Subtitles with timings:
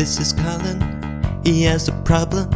[0.00, 0.80] This is Colin.
[1.44, 2.48] He has a problem.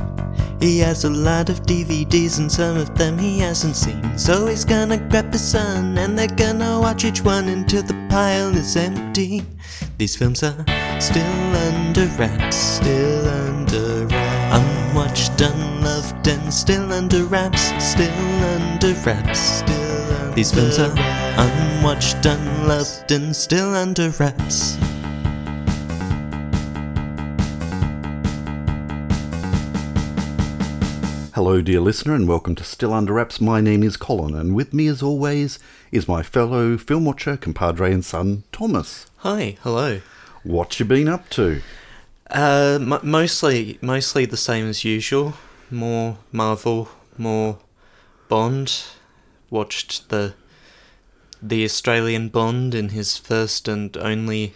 [0.60, 4.16] He has a lot of DVDs and some of them he hasn't seen.
[4.16, 8.56] So he's gonna grab his son and they're gonna watch each one until the pile
[8.56, 9.44] is empty.
[9.98, 10.56] These films are
[10.98, 14.56] still under wraps, still under wraps.
[14.56, 20.94] Unwatched, unloved, and still under wraps, still under wraps, still under These films are
[21.36, 24.78] unwatched, unloved, and still under wraps.
[31.34, 33.40] Hello, dear listener, and welcome to Still Under Wraps.
[33.40, 35.58] My name is Colin, and with me, as always,
[35.90, 39.06] is my fellow film watcher, compadre, and son, Thomas.
[39.16, 40.00] Hi, hello.
[40.44, 41.60] What you been up to?
[42.30, 45.34] Uh, m- mostly, mostly the same as usual.
[45.72, 47.58] More Marvel, more
[48.28, 48.84] Bond.
[49.50, 50.34] Watched the
[51.42, 54.54] the Australian Bond in his first and only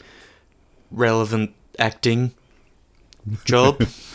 [0.93, 2.35] relevant acting
[3.45, 3.85] job.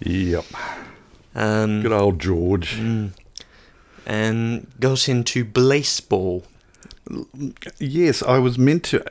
[0.00, 0.44] Yep,
[1.34, 2.78] Um, good old George.
[4.06, 6.44] and got into baseball.
[7.78, 9.04] Yes, I was meant to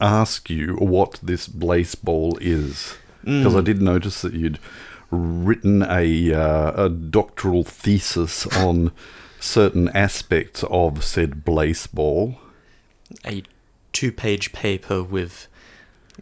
[0.00, 4.58] ask you what this Blaseball is because I did notice that you'd
[5.10, 8.92] written a uh, a doctoral thesis on
[9.40, 12.36] certain aspects of said Blaseball.
[13.26, 13.42] A
[13.92, 15.48] two-page paper with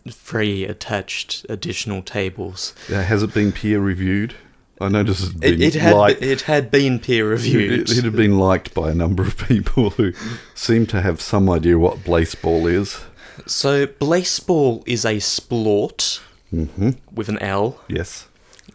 [0.09, 2.75] three attached additional tables.
[2.91, 4.35] Uh, has it been peer reviewed?
[4.81, 7.91] I noticed it's been It, it had liked- it had been peer reviewed.
[7.91, 10.13] It, it had been liked by a number of people who
[10.55, 13.01] seem to have some idea what Blaseball is.
[13.47, 18.29] So, Blaseball is a sport hmm with an L, Yes.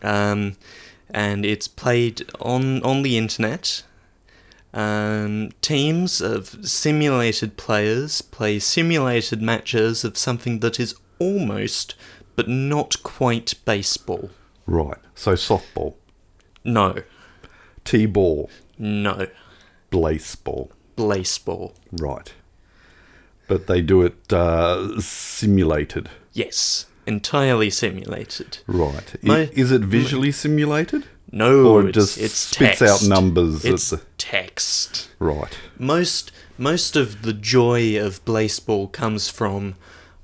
[0.03, 0.55] um,
[1.11, 3.83] and it's played on on the internet.
[4.73, 11.95] Um, teams of simulated players play simulated matches of something that is almost,
[12.35, 14.29] but not quite, baseball.
[14.65, 14.97] Right.
[15.15, 15.93] So softball,
[16.63, 17.03] No,
[17.85, 19.27] t-ball, no,
[19.89, 20.71] baseball.
[20.97, 21.73] Blaseball.
[21.91, 22.33] Right.
[23.47, 26.09] But they do it uh, simulated.
[26.33, 28.59] Yes, entirely simulated.
[28.67, 29.13] Right.
[29.23, 31.05] I- My- is it visually simulated?
[31.33, 33.03] No, Or it just it's spits text.
[33.03, 35.09] out numbers It's the- text.
[35.19, 35.57] Right.
[35.79, 39.75] most most of the joy of baseball comes from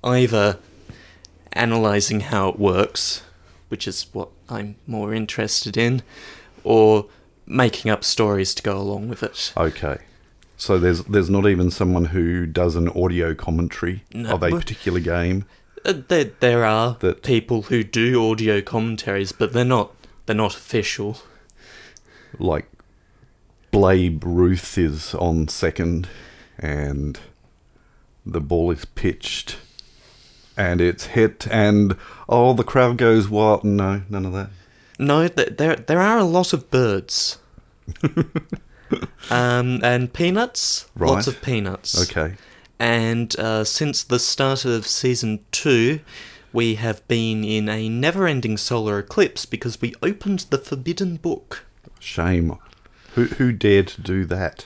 [0.03, 0.59] either
[1.57, 3.23] analyzing how it works,
[3.69, 6.01] which is what I'm more interested in,
[6.63, 7.07] or
[7.45, 9.53] making up stories to go along with it.
[9.57, 9.97] Okay.
[10.57, 14.99] So there's there's not even someone who does an audio commentary No, of a particular
[14.99, 15.45] game.
[15.85, 19.91] Uh, there there are That- people who do audio commentaries, but they're not
[20.25, 21.19] they're not official.
[22.39, 22.67] like
[23.71, 26.07] Blabe Ruth is on second
[26.57, 27.19] and
[28.25, 29.57] the ball is pitched
[30.57, 31.95] and it's hit and
[32.27, 33.63] oh the crowd goes what?
[33.63, 34.49] no none of that
[34.99, 37.37] No, there there are a lot of birds.
[39.29, 42.09] um, and peanuts, lots of peanuts.
[42.09, 42.35] okay
[42.79, 45.99] And uh, since the start of season two,
[46.53, 51.65] we have been in a never ending solar eclipse because we opened the Forbidden Book.
[51.99, 52.57] shame
[53.15, 54.65] who who dared to do that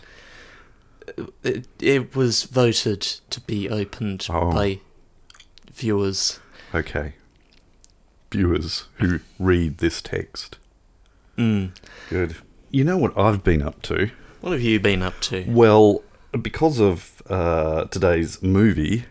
[1.43, 4.51] It, it was voted to be opened Oh.
[4.51, 4.79] by
[5.73, 6.39] viewers.
[6.73, 7.13] okay
[8.31, 10.57] viewers who read this text
[11.37, 11.71] Mm.
[12.09, 12.35] good
[12.69, 14.11] you know what I've been up to
[14.41, 15.43] What have you been up to?
[15.47, 16.01] Well,
[16.41, 19.05] because of uh, today's movie,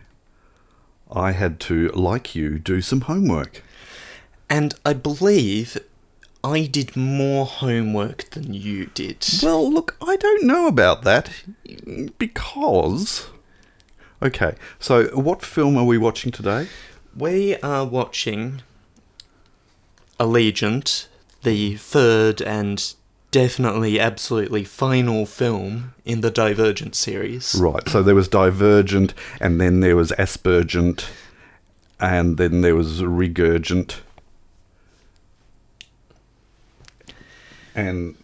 [1.09, 3.63] I had to, like you, do some homework.
[4.49, 5.77] And I believe
[6.43, 9.25] I did more homework than you did.
[9.41, 11.29] Well, look, I don't know about that
[12.17, 13.27] because.
[14.23, 16.67] Okay, so what film are we watching today?
[17.17, 18.61] We are watching
[20.19, 21.07] Allegiant,
[21.41, 22.93] the third and
[23.31, 27.55] definitely absolutely final film in the Divergent series.
[27.55, 31.07] Right, so there was Divergent, and then there was Aspergent,
[31.99, 34.01] and then there was Regurgent.
[37.73, 38.15] And.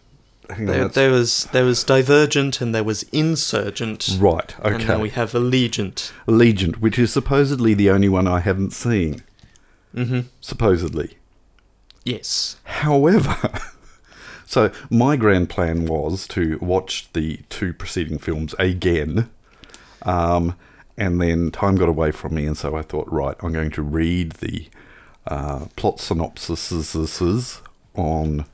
[0.56, 4.16] There, there was there was Divergent and there was Insurgent.
[4.18, 4.74] Right, okay.
[4.74, 6.12] And now we have Allegiant.
[6.26, 9.22] Allegiant, which is supposedly the only one I haven't seen.
[9.94, 10.20] Mm-hmm.
[10.40, 11.18] Supposedly.
[12.04, 12.56] Yes.
[12.64, 13.60] However,
[14.46, 19.28] so my grand plan was to watch the two preceding films again,
[20.02, 20.56] um,
[20.96, 23.82] and then time got away from me, and so I thought, right, I'm going to
[23.82, 24.68] read the
[25.26, 27.60] uh, plot synopsises
[27.94, 28.46] on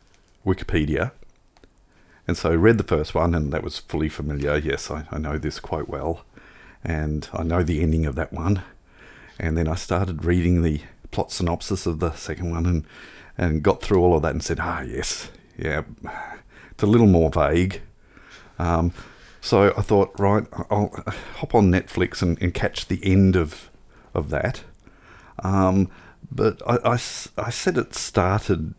[0.44, 1.12] Wikipedia.
[2.26, 4.56] And so I read the first one, and that was fully familiar.
[4.56, 6.24] Yes, I, I know this quite well.
[6.82, 8.62] And I know the ending of that one.
[9.38, 10.80] And then I started reading the
[11.10, 12.84] plot synopsis of the second one and
[13.36, 15.28] and got through all of that and said, ah, yes,
[15.58, 15.82] yeah,
[16.70, 17.80] it's a little more vague.
[18.60, 18.92] Um,
[19.40, 20.94] so I thought, right, I'll
[21.36, 23.70] hop on Netflix and, and catch the end of
[24.14, 24.62] of that.
[25.42, 25.90] Um,
[26.30, 28.74] but I said it started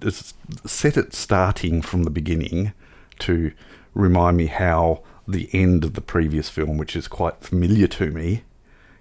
[0.66, 2.74] set it starting from the beginning
[3.20, 3.52] to
[3.94, 8.44] remind me how the end of the previous film, which is quite familiar to me,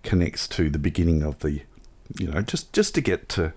[0.02, 1.62] connects to the beginning of the
[2.18, 3.52] you know just just to get to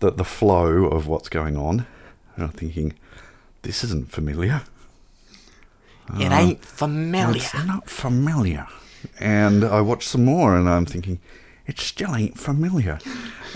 [0.00, 1.86] the the flow of what's going on.
[2.34, 2.94] And I'm thinking,
[3.62, 4.62] this isn't familiar.
[6.18, 7.36] It ain't familiar.
[7.36, 8.66] It's not familiar.
[9.20, 11.20] And I watched some more, and I'm thinking,
[11.66, 12.98] it still ain't familiar.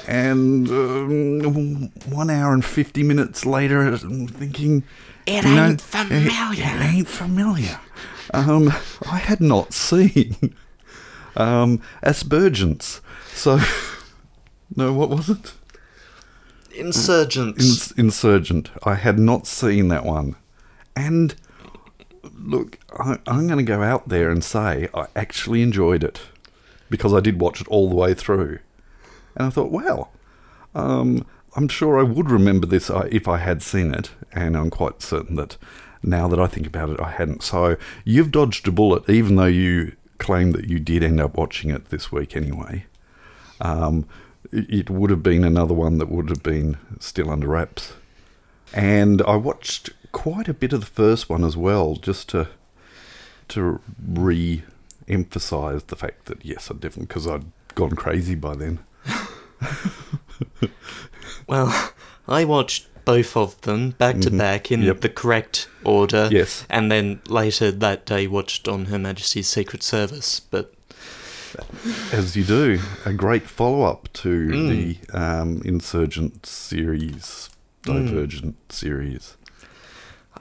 [0.07, 4.85] And um, one hour and 50 minutes later, I'm thinking,
[5.27, 6.65] It you know, ain't familiar.
[6.65, 7.81] It, it ain't familiar.
[8.35, 8.69] Um,
[9.11, 10.55] I had not seen
[11.37, 13.01] um, Aspergence.
[13.35, 13.61] So,
[14.77, 15.53] no, what was it?
[16.75, 17.63] Insurgents.
[17.63, 18.71] Ins- Insurgent.
[18.85, 20.37] I had not seen that one.
[20.97, 21.35] And
[22.35, 26.21] look, I, I'm going to go out there and say I actually enjoyed it
[26.91, 28.59] because I did watch it all the way through.
[29.35, 30.13] And I thought, well,
[30.75, 34.11] um, I'm sure I would remember this uh, if I had seen it.
[34.33, 35.57] And I'm quite certain that
[36.03, 37.43] now that I think about it, I hadn't.
[37.43, 41.71] So you've dodged a bullet, even though you claim that you did end up watching
[41.71, 42.87] it this week anyway.
[43.61, 44.07] Um,
[44.51, 47.95] it would have been another one that would have been still under wraps.
[48.73, 52.49] And I watched quite a bit of the first one as well, just to
[53.49, 57.45] to re-emphasize the fact that yes, I definitely because I'd
[57.75, 58.79] gone crazy by then.
[61.47, 61.93] Well,
[62.29, 64.87] I watched both of them back to back in Mm-hmm.
[64.89, 65.01] Yep.
[65.01, 66.29] the correct order.
[66.31, 66.65] Yes.
[66.71, 70.39] And then later that day watched on Her Majesty's Secret Service.
[70.41, 70.73] But
[72.13, 77.51] As you do, a great follow-up to the um, Insurgent series,
[77.83, 79.37] Divergent series.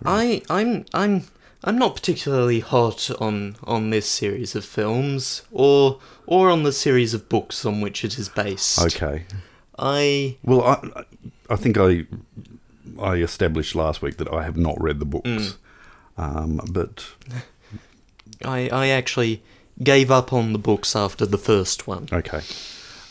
[0.05, 1.23] I I'm I'm
[1.63, 7.13] I'm not particularly hot on on this series of films or or on the series
[7.13, 8.79] of books on which it is based.
[8.81, 9.25] Okay.
[9.81, 11.03] I Well, I,
[11.49, 12.05] I think I
[13.01, 15.57] I established last week that I have not read the books,
[16.17, 17.05] um, but
[18.45, 19.41] I I actually
[19.81, 22.07] gave up on the books after the first one.
[22.13, 22.41] okay.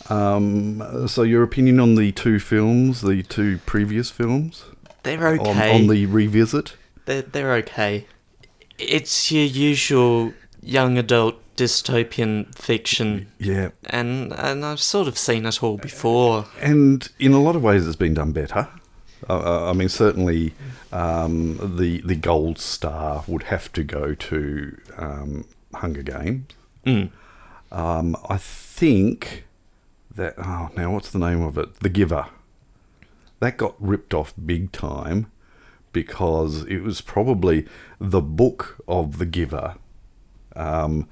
[0.08, 4.64] Um, so your opinion on the two films, the two previous films,
[5.05, 5.75] They're on, okay.
[5.75, 6.75] on the revisit?
[7.05, 8.06] They're, they're okay.
[8.76, 10.32] It's your usual
[10.62, 16.47] young adult dystopian fiction, Yeah, and and I've sort of seen it all before.
[16.61, 18.69] and in a lot of ways, it's been done better.
[19.29, 20.55] Uh, I mean, certainly,
[20.93, 26.47] um, the the gold star would have to go to um, Hunger Games.
[26.87, 27.11] Mm.
[27.71, 29.45] Um, I think
[30.15, 31.81] that oh now what's the name of it?
[31.81, 32.27] The Giver.
[33.41, 35.31] That got ripped off big time
[35.93, 37.67] because it was probably
[37.99, 39.77] the book of the Giver.
[40.56, 41.08] Um,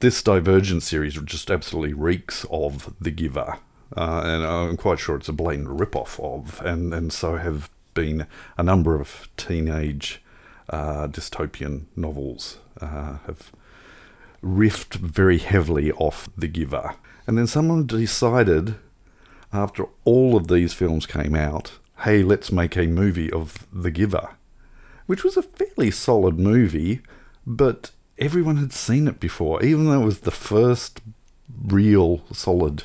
[0.00, 3.58] this Divergent series just absolutely reeks of the Giver,
[3.96, 8.26] uh, and I'm quite sure it's a blatant rip-off of, and and so have been
[8.58, 10.20] a number of teenage
[10.68, 13.52] uh, dystopian novels uh, have
[14.42, 16.94] riffed very heavily off The Giver.
[17.26, 18.76] And then someone decided,
[19.52, 24.30] after all of these films came out, hey, let's make a movie of The Giver,
[25.06, 27.00] which was a fairly solid movie,
[27.46, 31.00] but everyone had seen it before, even though it was the first
[31.64, 32.84] real solid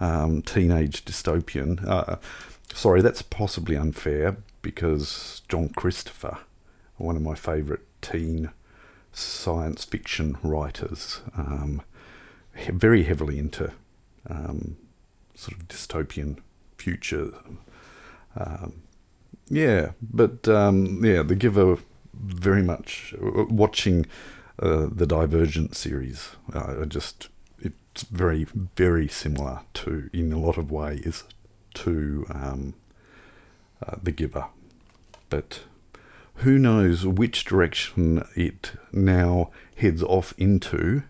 [0.00, 1.86] um, teenage dystopian.
[1.86, 2.16] Uh,
[2.72, 6.38] sorry, that's possibly unfair because John Christopher,
[6.96, 8.50] one of my favourite teen
[9.12, 11.82] science fiction writers, um,
[12.54, 13.72] he- very heavily into
[14.28, 14.76] um,
[15.34, 16.38] sort of dystopian
[16.76, 17.32] future.
[18.36, 18.82] Um,
[19.48, 21.78] yeah, but um, yeah, The Giver
[22.14, 24.06] very much uh, watching
[24.58, 26.30] uh, the Divergent series.
[26.52, 27.28] Uh, I just
[27.60, 28.44] it's very
[28.76, 31.24] very similar to in a lot of ways
[31.74, 32.74] to um,
[33.86, 34.46] uh, The Giver,
[35.30, 35.60] but
[36.36, 41.02] who knows which direction it now heads off into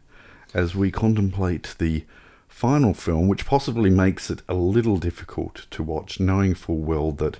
[0.55, 2.05] as we contemplate the
[2.49, 7.39] final film, which possibly makes it a little difficult to watch, knowing full well that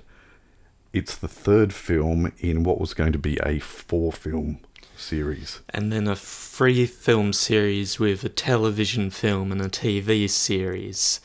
[0.93, 4.59] it's the third film in what was going to be a four film
[4.95, 5.61] series.
[5.69, 11.21] And then a free film series with a television film and a TV series,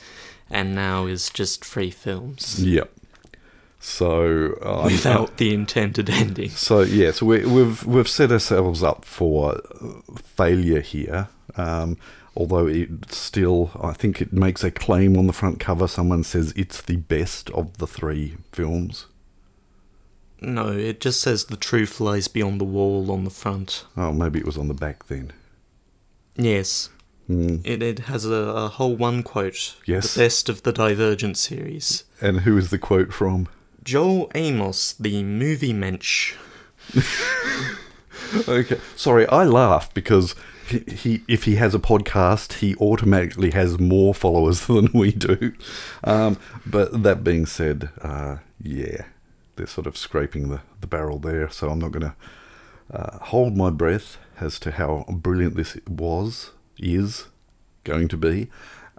[0.50, 2.90] and now is just free films Yep.
[3.80, 6.50] So uh, without the intended ending.
[6.50, 11.28] So yes, we, we've we've set ourselves up for uh, failure here.
[11.56, 11.98] Um,
[12.36, 15.86] Although it still, I think it makes a claim on the front cover.
[15.86, 19.06] Someone says it's the best of the three films.
[20.46, 23.84] No, it just says the truth lies beyond the wall on the front.
[23.96, 25.32] Oh, maybe it was on the back then.
[26.36, 26.90] Yes.
[27.26, 27.56] Hmm.
[27.64, 29.76] It, it has a, a whole one quote.
[29.86, 30.14] Yes.
[30.14, 32.04] The best of the Divergent series.
[32.20, 33.48] And who is the quote from?
[33.82, 36.34] Joel Amos, the movie mensch.
[38.48, 40.34] Okay, sorry, I laugh because
[40.68, 45.52] he, he if he has a podcast, he automatically has more followers than we do.
[46.02, 49.04] Um, but that being said, uh, yeah,
[49.56, 52.14] they're sort of scraping the, the barrel there, so I'm not going to
[52.92, 57.26] uh, hold my breath as to how brilliant this was, is
[57.84, 58.50] going to be.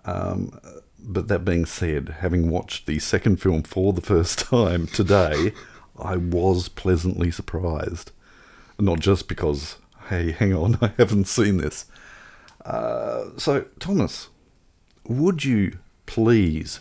[0.06, 0.60] Um,
[1.00, 5.54] but that being said, having watched the second film for the first time today,
[6.00, 8.12] I was pleasantly surprised.
[8.80, 9.78] Not just because,
[10.10, 11.86] hey, hang on, I haven't seen this.
[12.64, 14.30] Uh, so, Thomas,
[15.08, 16.80] would you please,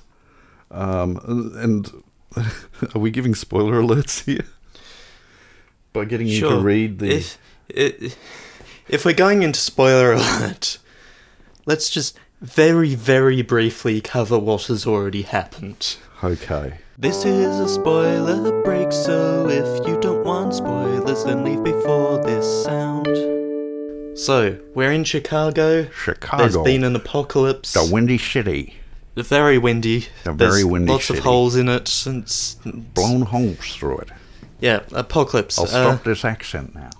[0.71, 1.21] um,
[1.57, 2.03] and
[2.95, 4.45] are we giving spoiler alerts here?
[5.93, 7.17] By getting you to read the.
[7.17, 7.39] If,
[7.69, 8.17] if,
[8.89, 10.79] if we're going into spoiler alert,
[11.67, 15.97] let's just very, very briefly cover what has already happened.
[16.23, 16.79] Okay.
[16.99, 22.65] This is a spoiler break, so if you don't want spoilers, then leave before this
[22.65, 23.07] sound.
[24.17, 25.89] So, we're in Chicago.
[25.91, 26.43] Chicago.
[26.43, 27.73] There's been an apocalypse.
[27.73, 28.77] The Windy City.
[29.17, 30.07] Very windy.
[30.25, 32.05] A There's very windy Lots of holes in it.
[32.07, 34.09] And s- Blown holes through it.
[34.61, 35.59] yeah, apocalypse.
[35.59, 36.91] I'll Uh, stop this accent now.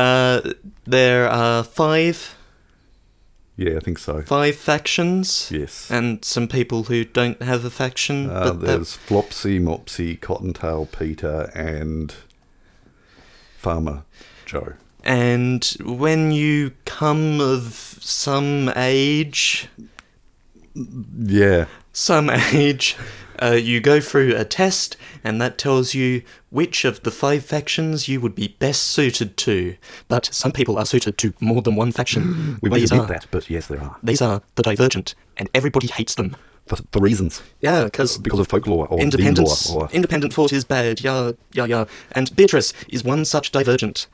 [0.00, 0.52] uh,
[0.86, 2.34] there are five
[3.56, 4.22] Yeah, I think so.
[4.22, 5.48] five factions.
[5.50, 5.90] Yes.
[5.90, 8.30] And some people who don't have a faction.
[8.30, 12.14] Uh, but that- there's Flopsy, Mopsy, Cottontail Peter, and
[13.58, 14.04] Farmer
[14.46, 14.74] Joe.
[15.02, 19.68] And when you come of some age,
[21.16, 21.66] Yeah.
[21.92, 22.96] some age,
[23.40, 28.08] uh, you go through a test, and that tells you which of the five factions
[28.08, 29.76] you would be best suited to.
[30.08, 32.58] But some people are suited to more than one faction.
[32.62, 33.96] We won't these admit are that, but yes, there are.
[34.02, 36.36] these are the divergent, and everybody hates them.
[36.66, 37.42] For, for reasons.
[37.60, 39.70] Yeah, because Because of folklore or independence.
[39.70, 41.00] Or, independent thought is bad.
[41.00, 41.84] Yeah, yeah, yeah.
[42.12, 44.06] And Beatrice is one such divergent.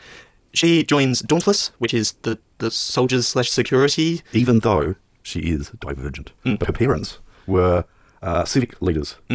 [0.52, 4.22] She joins Dauntless, which is the the soldiers slash security.
[4.32, 4.94] even though
[5.24, 6.30] she is divergent.
[6.44, 6.60] Mm.
[6.60, 7.84] But her parents were
[8.22, 9.34] uh, civic leaders uh,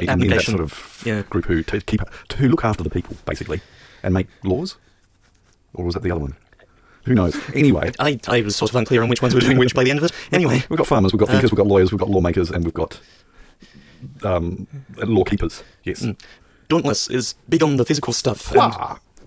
[0.00, 1.22] in, in that sort of Yeah.
[1.28, 3.60] group who to keep to look after the people basically
[4.02, 4.76] and make laws.
[5.74, 6.36] Or was that the other one?
[7.04, 7.36] Who knows?
[7.54, 9.90] Anyway, I, I was sort of unclear on which ones were doing which by the
[9.90, 10.12] end of it.
[10.32, 12.64] Anyway, we've got farmers, we've got Uh, thinkers, we've got lawyers, we've got lawmakers, and
[12.64, 12.98] we've got
[14.22, 15.62] um, law keepers.
[15.82, 16.02] Yes.
[16.02, 16.18] Mm.
[16.68, 18.52] Dauntless is big on the physical stuff.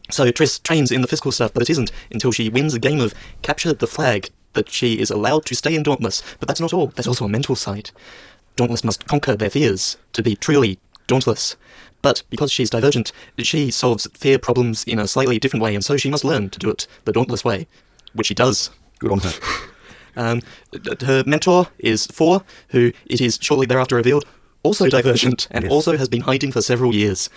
[0.10, 3.00] So Tris trains in the physical stuff, but it isn't until she wins a game
[3.02, 6.22] of Capture the Flag that she is allowed to stay in Dauntless.
[6.40, 6.88] But that's not all.
[6.88, 7.92] There's also a mental side.
[8.58, 11.56] Dauntless must conquer their fears to be truly dauntless.
[12.02, 15.96] But because she's divergent, she solves fear problems in a slightly different way, and so
[15.98, 17.68] she must learn to do it the dauntless way,
[18.14, 18.70] which she does.
[19.00, 19.34] Good on her.
[20.20, 20.42] Um,
[21.02, 24.26] her mentor is Four, who it is shortly thereafter revealed
[24.64, 25.72] also divergent and Yes.
[25.72, 27.30] also has been hiding for several years.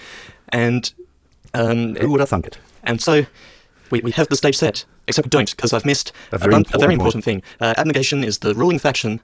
[0.48, 0.90] And
[1.52, 2.58] um, Who would have thunk it?
[2.82, 3.26] and so
[3.90, 6.78] we, we have the stage set, except don't, because I've missed A very bun- a
[6.78, 7.42] very important important thing.
[7.60, 9.20] Uh, Abnegation is the ruling faction,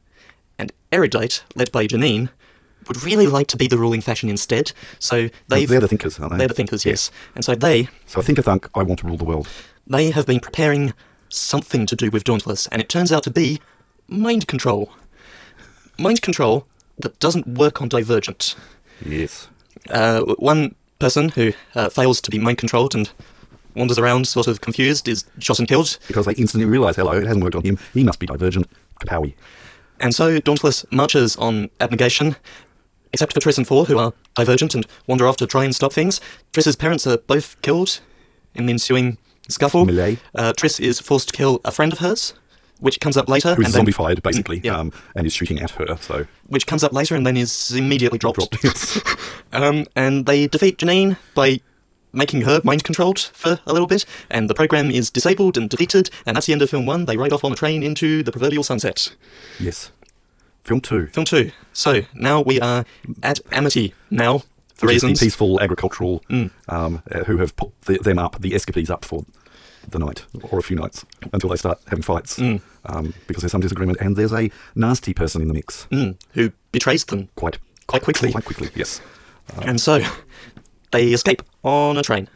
[0.59, 2.29] and Erudite, led by Janine,
[2.89, 4.73] would really like to be the ruling faction instead.
[4.99, 6.39] So they've They're the thinkers, aren't they?
[6.39, 7.11] they're the thinkers, yes.
[7.35, 9.49] And so they So I think a thunk, I want to rule the world.
[9.87, 10.93] they have been preparing
[11.29, 13.61] something to do with Dauntless, and it turns out to be
[14.09, 14.91] mind control.
[15.99, 16.67] Mind control
[16.99, 18.55] that doesn't work on Divergent.
[19.05, 19.49] Yes.
[19.91, 23.11] Uh, one person who uh, fails to be mind controlled and
[23.77, 25.99] wanders around sort of confused is shot and killed.
[26.09, 27.79] Because they instantly realise, hello, it hasn't worked on him.
[27.95, 28.69] He must be divergent.
[29.01, 29.35] Kapowie.
[30.01, 32.37] And so Dauntless marches on abnegation,
[33.13, 35.93] except for Tris and Four, who are divergent and wander off to try and stop
[35.93, 36.21] things.
[36.53, 38.01] Tris's parents are both killed
[38.55, 39.19] in the ensuing
[39.49, 39.85] scuffle.
[39.87, 40.19] Melee.
[40.35, 42.35] Uh, Tris is forced to kill a friend of hers,
[42.81, 43.55] which comes up later.
[43.55, 44.77] Who's and then- zombified, basically, Yeah.
[44.79, 48.19] um, and is shooting at her, so which comes up later and then is immediately
[48.19, 48.37] dropped.
[48.39, 48.65] dropped.
[48.65, 49.01] Yes.
[49.53, 51.61] Um, and they defeat Janine by
[52.13, 56.11] making her mind controlled for a little bit, and the program is disabled and deleted,
[56.25, 57.05] and that's the end of film one.
[57.05, 59.15] They ride off on a train into the proverbial sunset.
[59.61, 59.91] yes.
[60.65, 61.07] Film two.
[61.09, 61.53] Film two.
[61.73, 62.85] So now we are
[63.23, 64.39] at Amity now,
[64.75, 65.21] for Which reasons.
[65.21, 69.25] peaceful agricultural um, uh, who have put the, them up, the escapees up for
[69.89, 73.61] the night or a few nights until they start having fights um, because there's some
[73.61, 75.87] disagreement and there's a nasty person in the mix.
[75.93, 78.33] Mm, who betrays them Quite quite quickly.
[78.33, 78.69] quite quickly.
[78.75, 79.01] Yes.
[79.63, 80.01] And so
[80.93, 82.29] they escape on a train.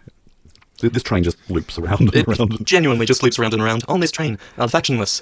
[0.80, 2.64] This train just loops around and It around.
[2.66, 5.20] genuinely just loops around and around on this train, are factionless.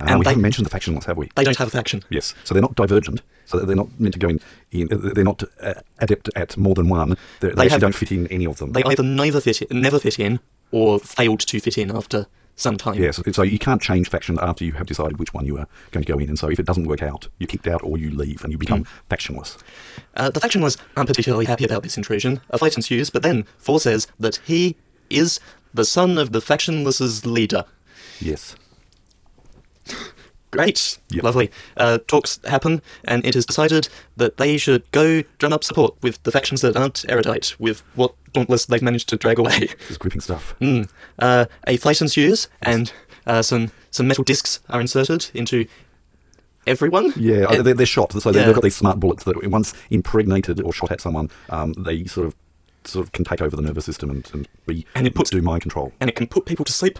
[0.00, 1.28] Uh, And we they- haven't mentioned the factionless, have we?
[1.34, 2.04] They don't have a faction.
[2.10, 2.32] Yes.
[2.44, 3.20] So they're not divergent.
[3.46, 4.40] So they're not meant to go in.
[4.70, 7.16] in they're not uh, adept at more than one.
[7.40, 8.70] They're, they They actually have- don't fit in any of them.
[8.72, 10.38] They either neither fit in, never fit in,
[10.70, 12.26] or failed to fit in after
[12.60, 12.94] some time.
[12.94, 16.04] Yes, so you can't change faction after you have decided which one you are going
[16.04, 18.10] to go in, and so if it doesn't work out, you're kicked out or you
[18.10, 19.56] leave and you become factionless.
[20.14, 22.40] Uh, the factionless aren't particularly happy about this intrusion.
[22.50, 24.76] A fight ensues, but then Four says that he
[25.08, 25.40] is
[25.72, 27.64] the son of the factionless's leader.
[28.20, 28.56] Yes.
[30.50, 31.22] Great, Yep.
[31.24, 31.50] lovely.
[31.76, 36.20] Uh, talks happen, and it is decided that they should go drum up support with
[36.24, 39.68] the factions that aren't erudite, with what Dauntless they've managed to drag away.
[39.88, 40.54] This gripping stuff.
[40.60, 40.88] Mm.
[41.18, 42.92] Uh, a fight ensues, and
[43.26, 45.66] uh, some some metal discs are inserted into
[46.66, 47.12] everyone.
[47.16, 48.44] Yeah, And- they're, they're shot, so Yeah.
[48.46, 52.26] they've got these smart bullets that once impregnated or shot at someone, um, they sort
[52.26, 52.34] of
[52.84, 55.42] sort of can take over the nervous system and, and be And it puts- do
[55.42, 55.92] mind control.
[56.00, 56.98] and it can put people to sleep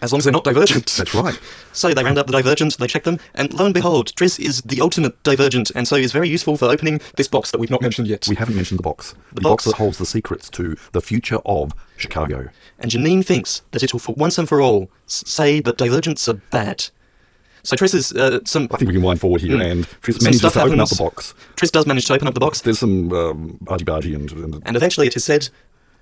[0.00, 0.86] as long as they're not divergent.
[0.96, 1.38] That's right.
[1.72, 4.62] So they round up the divergent, they check them, and lo and behold, Tris is
[4.62, 7.82] the ultimate divergent, and so is very useful for opening this box that we've not
[7.82, 8.26] mentioned yet.
[8.28, 9.14] We haven't mentioned the box.
[9.32, 9.64] The, box.
[9.64, 12.48] box that holds the secrets to the future of Chicago.
[12.78, 16.86] And Janine thinks that it'll, for once and for all, say that divergents are bad.
[17.64, 18.66] So Tris is uh, some.
[18.72, 19.70] I think we can wind forward here, Mm.
[19.70, 19.86] and
[20.16, 21.32] Some manages to open up the box.
[21.54, 24.60] Tris does manage to open up the box, There's some um, argy bargy and, and
[24.66, 25.48] and eventually it is said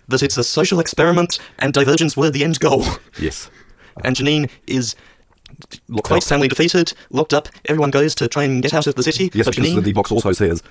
[0.08, 2.84] that it's a social experiment, and divergents were the end goal.
[3.20, 3.50] yes,
[4.04, 4.94] And Janine is
[5.88, 6.22] locked quite up.
[6.22, 7.48] soundly defeated, locked up.
[7.66, 9.30] Everyone goes to try and get out of the city.
[9.34, 10.62] Yes, but because Janine, the box also says,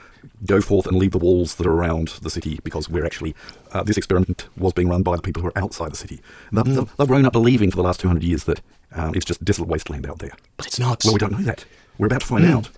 [0.46, 3.36] "Go forth and leave the walls that are around the city," because we're actually
[3.74, 6.22] uh, this experiment was being run by the people who are outside the city.
[6.52, 6.90] They've, Mm.
[6.98, 8.62] they've- grown up believing for the last two hundred years that
[8.94, 10.32] um, it's just desolate wasteland out there.
[10.58, 11.04] but it's not.
[11.04, 11.66] Well, we don't know that.
[11.98, 12.56] We're about to find Mm.
[12.56, 12.70] out.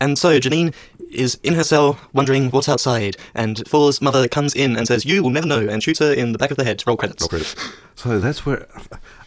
[0.00, 0.72] And so Janine
[1.10, 3.16] is in her cell, wondering what's outside.
[3.34, 6.32] And Four's mother comes in and says, "You will never know," and shoots her in
[6.32, 6.82] the back of the head.
[6.86, 7.22] Roll credits.
[7.22, 7.54] Roll credits.
[7.94, 8.66] So that's where.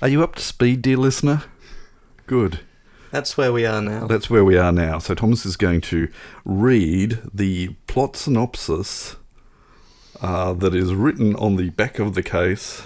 [0.01, 1.43] Are you up to speed, dear listener?
[2.27, 2.59] Good.
[3.11, 4.05] That's where we are now.
[4.05, 4.99] That's where we are now.
[4.99, 6.09] So Thomas is going to
[6.45, 9.15] read the plot synopsis
[10.21, 12.83] uh, that is written on the back of the case.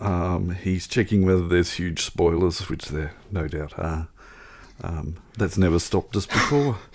[0.00, 4.08] Um, he's checking whether there's huge spoilers, which there no doubt are.
[4.82, 6.78] Um, that's never stopped us before.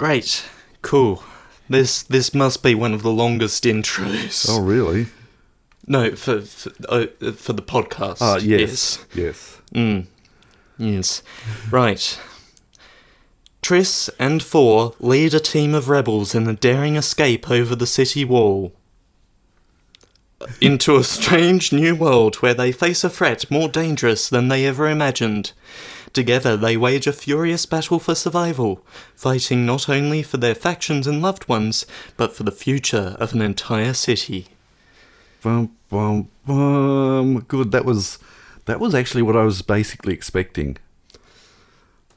[0.00, 0.46] Great,
[0.80, 1.22] cool.
[1.68, 4.46] This this must be one of the longest intros.
[4.48, 5.08] Oh, really?
[5.86, 7.04] No, for for, uh,
[7.36, 8.16] for the podcast.
[8.22, 9.04] Ah, yes.
[9.12, 9.60] Yes.
[9.74, 10.06] Mm.
[10.78, 11.22] Yes.
[11.70, 12.18] Right.
[13.60, 18.24] Tris and Four lead a team of rebels in a daring escape over the city
[18.24, 18.72] wall.
[20.62, 24.88] Into a strange new world where they face a threat more dangerous than they ever
[24.88, 25.52] imagined.
[26.12, 31.22] Together they wage a furious battle for survival, fighting not only for their factions and
[31.22, 34.48] loved ones, but for the future of an entire city.
[35.42, 37.40] Bum, bum, bum.
[37.40, 37.70] Good.
[37.72, 38.18] That was
[38.66, 40.76] that was actually what I was basically expecting.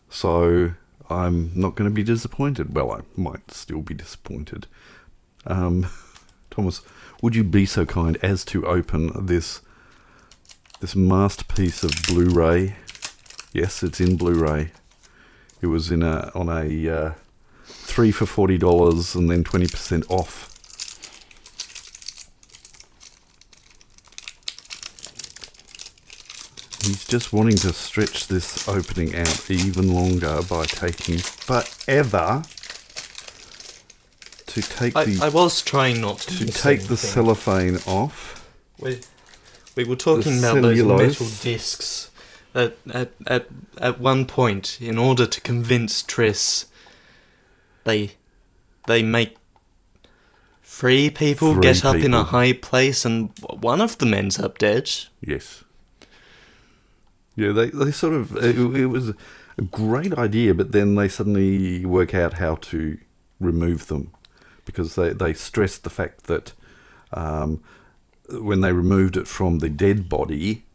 [0.09, 0.73] So
[1.09, 2.75] I'm not going to be disappointed.
[2.75, 4.67] Well, I might still be disappointed.
[5.45, 5.87] Um,
[6.51, 6.81] Thomas,
[7.21, 9.61] would you be so kind as to open this
[10.81, 12.75] this masterpiece of Blu-ray?
[13.53, 14.71] Yes, it's in Blu-ray.
[15.61, 17.11] It was in a on a uh,
[17.63, 20.49] three for forty dollars and then twenty percent off.
[26.83, 32.43] He's just wanting to stretch this opening out even longer by taking forever
[34.47, 38.49] to take I, the I was trying not to, to take the cellophane off.
[38.79, 38.99] We,
[39.75, 42.09] we were talking about those metal discs
[42.55, 43.47] at, at, at,
[43.79, 46.67] at one point in order to convince Tris
[47.83, 48.11] they
[48.87, 49.37] they make
[50.63, 54.57] three people Three get up in a high place and one of them ends up
[54.57, 54.89] dead.
[55.21, 55.63] Yes.
[57.35, 61.85] Yeah, they they sort of it, it was a great idea, but then they suddenly
[61.85, 62.97] work out how to
[63.39, 64.11] remove them
[64.65, 66.53] because they they stressed the fact that
[67.11, 67.61] um,
[68.29, 70.65] when they removed it from the dead body,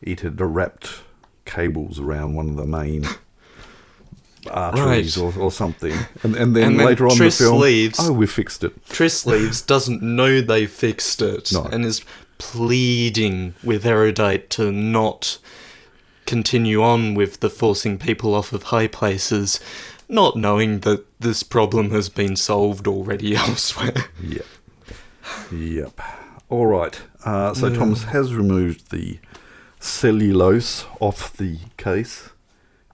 [0.00, 1.02] it had wrapped
[1.48, 3.04] cables around one of the main
[4.50, 5.36] arteries Right.
[5.36, 7.98] or, or something, and and then And then later on the film, leaves.
[8.00, 8.72] oh, we fixed it.
[8.88, 11.64] Tris leaves, doesn't know they fixed it, No.
[11.64, 12.02] and is
[12.38, 15.38] pleading with Erudite to not
[16.26, 19.58] continue on with the forcing people off of high places,
[20.08, 24.04] not knowing that this problem has been solved already elsewhere.
[24.22, 24.46] Yep.
[25.52, 26.00] Yep.
[26.48, 26.98] All right.
[27.24, 29.18] Uh, so Thomas has removed the
[29.80, 32.30] cellulose off the case.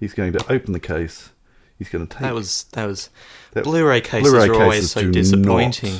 [0.00, 1.30] He's going to open the case.
[1.78, 3.10] He's going to take That was that was
[3.52, 5.98] That- Blu-ray cases Blu-ray are always cases so disappointing.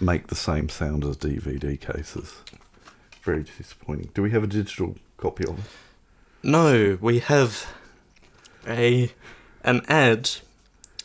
[0.00, 2.34] make the same sound as DVD cases.
[3.22, 4.10] Very disappointing.
[4.14, 5.64] Do we have a digital copy of it?
[6.42, 7.66] No, we have
[8.66, 9.10] a
[9.62, 10.30] an ad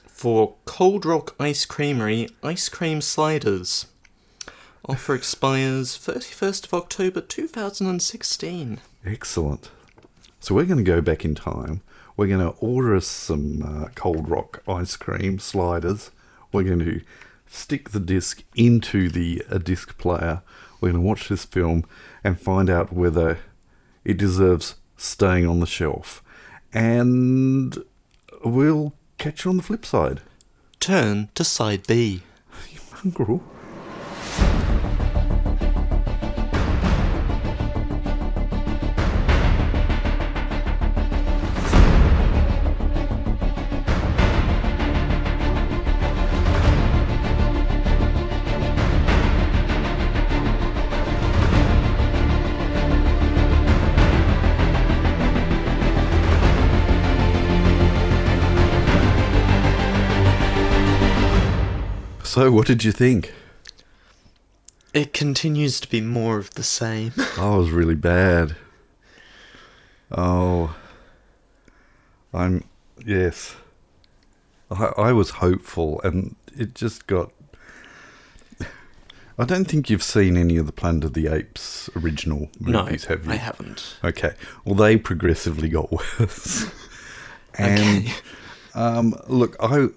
[0.07, 3.85] for Cold Rock Ice Creamery ice cream sliders.
[4.85, 8.79] Offer expires 31st of October 2016.
[9.05, 9.69] Excellent.
[10.39, 11.81] So we're going to go back in time.
[12.15, 16.11] We're going to order us some uh, Cold Rock ice cream sliders.
[16.51, 17.01] We're going to
[17.47, 20.41] stick the disc into the uh, disc player.
[20.79, 21.85] We're going to watch this film
[22.23, 23.39] and find out whether
[24.05, 26.23] it deserves staying on the shelf.
[26.73, 27.83] And
[28.43, 30.21] we'll catch you on the flip side.
[30.79, 32.23] Turn to side B.
[32.73, 33.43] You Mongrel.
[62.29, 63.33] So, what did you think?
[64.93, 67.11] It continues to be more of the same.
[67.39, 68.55] Oh, it was really bad.
[70.11, 70.75] Oh,
[72.31, 72.65] I'm
[73.03, 73.55] yes.
[74.69, 77.31] I, I was hopeful, and it just got.
[79.39, 83.05] I don't think you've seen any of the Planet of the Apes original no, movies,
[83.05, 83.31] have you?
[83.31, 83.97] I haven't.
[84.03, 84.33] Okay.
[84.65, 86.67] Well, they progressively got worse.
[87.57, 88.13] and Okay.
[88.75, 89.87] um, look, I,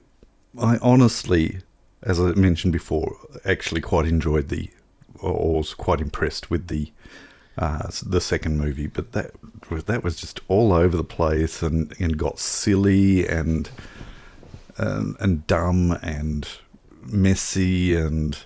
[0.59, 1.59] I honestly,
[2.03, 4.71] as I mentioned before, actually quite enjoyed the,
[5.21, 6.93] or was quite impressed with the,
[7.57, 8.87] uh, the second movie.
[8.87, 9.33] But that
[9.87, 13.71] that was just all over the place and and got silly and
[14.77, 16.49] and, and dumb and
[17.05, 18.38] messy and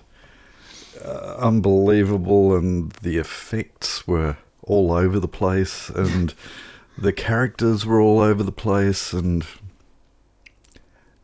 [1.03, 6.33] uh, unbelievable, and the effects were all over the place, and
[6.97, 9.13] the characters were all over the place.
[9.13, 9.45] And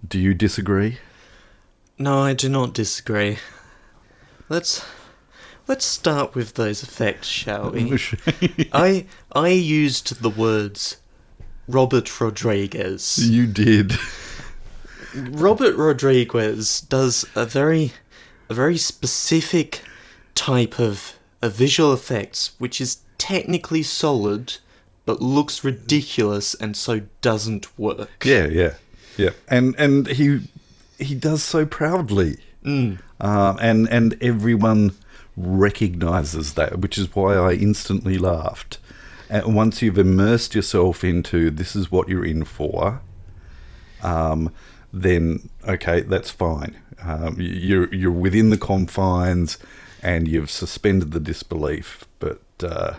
[0.08, 1.00] do you disagree?
[1.97, 3.38] No, I do not disagree.
[4.49, 4.86] Let's
[5.67, 7.97] let's start with those effects, shall we?
[8.73, 10.97] I I used the words
[11.67, 13.29] Robert Rodriguez.
[13.29, 13.93] you did.
[15.15, 17.93] Robert Rodriguez does a very
[18.49, 19.82] a very specific
[20.36, 24.58] type of, of visual effects which is technically solid
[25.06, 28.25] but looks ridiculous and so doesn't work.
[28.25, 28.73] Yeah, yeah,
[29.17, 29.32] yeah.
[29.47, 30.41] And and he
[30.99, 32.38] he does so proudly.
[32.63, 32.99] Mm.
[33.19, 34.95] Uh, and and everyone
[35.36, 38.77] recognizes that, which is why I instantly laughed.
[39.29, 43.01] And once you've immersed yourself into this is what you're in for,
[44.01, 44.51] um,
[44.91, 46.77] then okay, that's fine.
[47.01, 49.58] Um, you're you're within the confines,
[50.01, 52.06] and you've suspended the disbelief.
[52.19, 52.95] But uh,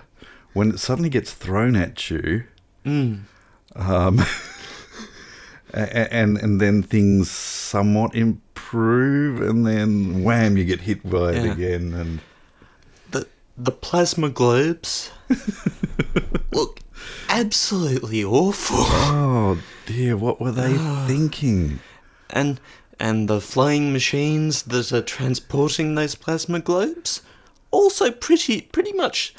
[0.53, 2.45] when it suddenly gets thrown at you,
[2.85, 3.21] Mm.
[5.75, 11.93] and and then things somewhat improve, and then wham, you get hit by it again,
[11.95, 12.21] and
[13.11, 15.11] The the plasma globes
[16.53, 16.81] look
[17.29, 18.77] absolutely awful.
[18.79, 21.81] oh dear, what were they thinking?
[22.31, 22.61] And
[23.01, 27.23] and the flying machines that are transporting those plasma globes
[27.71, 29.35] also pretty pretty much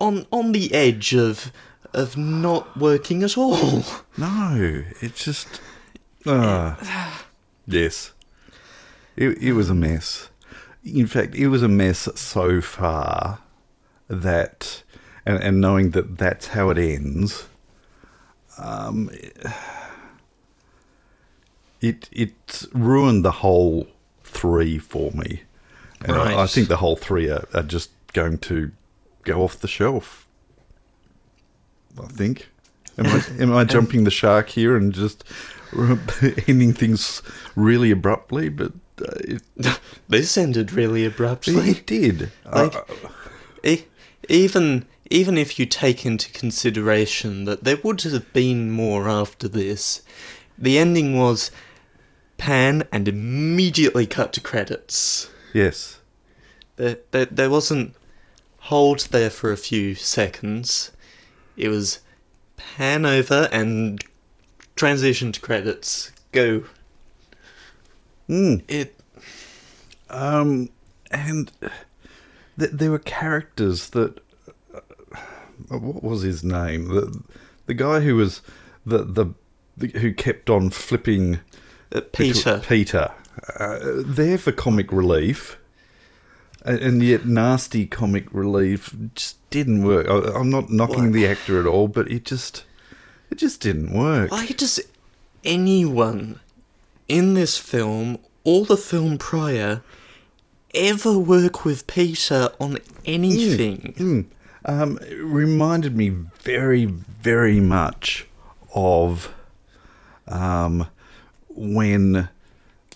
[0.00, 1.52] on on the edge of
[1.96, 3.82] of not working at all.
[4.18, 5.60] No, it's just
[6.26, 7.24] ah
[7.66, 8.12] yes,
[9.16, 10.28] it it was a mess.
[10.84, 13.40] In fact, it was a mess so far
[14.08, 14.82] that,
[15.24, 17.48] and and knowing that that's how it ends,
[18.58, 19.10] um,
[21.80, 23.88] it it ruined the whole
[24.22, 25.42] three for me,
[26.04, 28.70] and I, I think the whole three are, are just going to
[29.24, 30.25] go off the shelf.
[32.02, 32.48] I think.
[32.98, 35.22] Am I am I jumping the shark here and just
[36.48, 37.22] ending things
[37.54, 38.48] really abruptly?
[38.48, 39.42] But uh, it,
[40.08, 41.70] this ended really abruptly.
[41.70, 42.30] it did.
[42.50, 43.08] Like- Uh,
[43.64, 43.84] E-
[44.28, 50.02] even even if you take into consideration that there would have been more after this,
[50.58, 51.50] the ending was
[52.38, 55.28] pan and immediately cut to credits.
[55.54, 55.98] yes.
[56.76, 57.94] There, there, there wasn't
[58.68, 60.92] hold there for a few seconds.
[61.56, 62.00] It was
[62.56, 64.02] pan over and
[64.74, 66.12] transition to credits.
[66.32, 66.64] Go.
[68.28, 68.62] Mm.
[68.68, 68.98] It.
[70.10, 70.68] Um,
[71.10, 71.50] and
[72.58, 74.20] th- there were characters that.
[74.74, 76.88] Uh, what was his name?
[76.88, 77.22] The
[77.66, 78.42] the guy who was
[78.84, 79.26] the the,
[79.76, 81.40] the who kept on flipping.
[81.92, 82.60] Uh, Peter.
[82.66, 83.12] Peter.
[83.58, 85.58] Uh, there for comic relief.
[86.66, 90.08] And yet nasty comic relief just didn't work.
[90.08, 91.12] I, I'm not knocking What?
[91.12, 92.64] the actor at all, but it just
[93.30, 94.30] it just didn't work.
[94.30, 94.80] Why does
[95.44, 96.40] anyone
[97.08, 99.82] in this film or the film prior
[100.74, 103.94] ever work with Peter on anything?
[103.96, 104.26] Mm.
[104.64, 108.26] Um, it reminded me very, very much
[108.74, 109.32] of
[110.26, 110.88] um,
[111.48, 112.28] when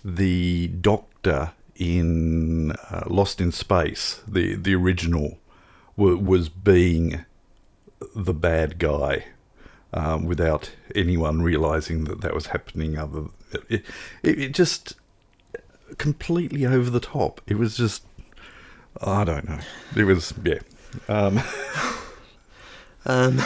[0.05, 5.39] the Doctor in uh, Lost in Space, the the original,
[5.97, 7.25] w- was being
[8.15, 9.25] the bad guy
[9.93, 12.97] um, without anyone realizing that that was happening.
[12.99, 13.25] Other,
[13.69, 13.85] it,
[14.23, 14.95] it, it just
[15.99, 17.41] completely over the top.
[17.47, 18.05] It was just,
[19.01, 19.59] I don't know.
[19.97, 20.61] It was yeah.
[21.09, 21.41] Um,
[23.07, 23.39] Um,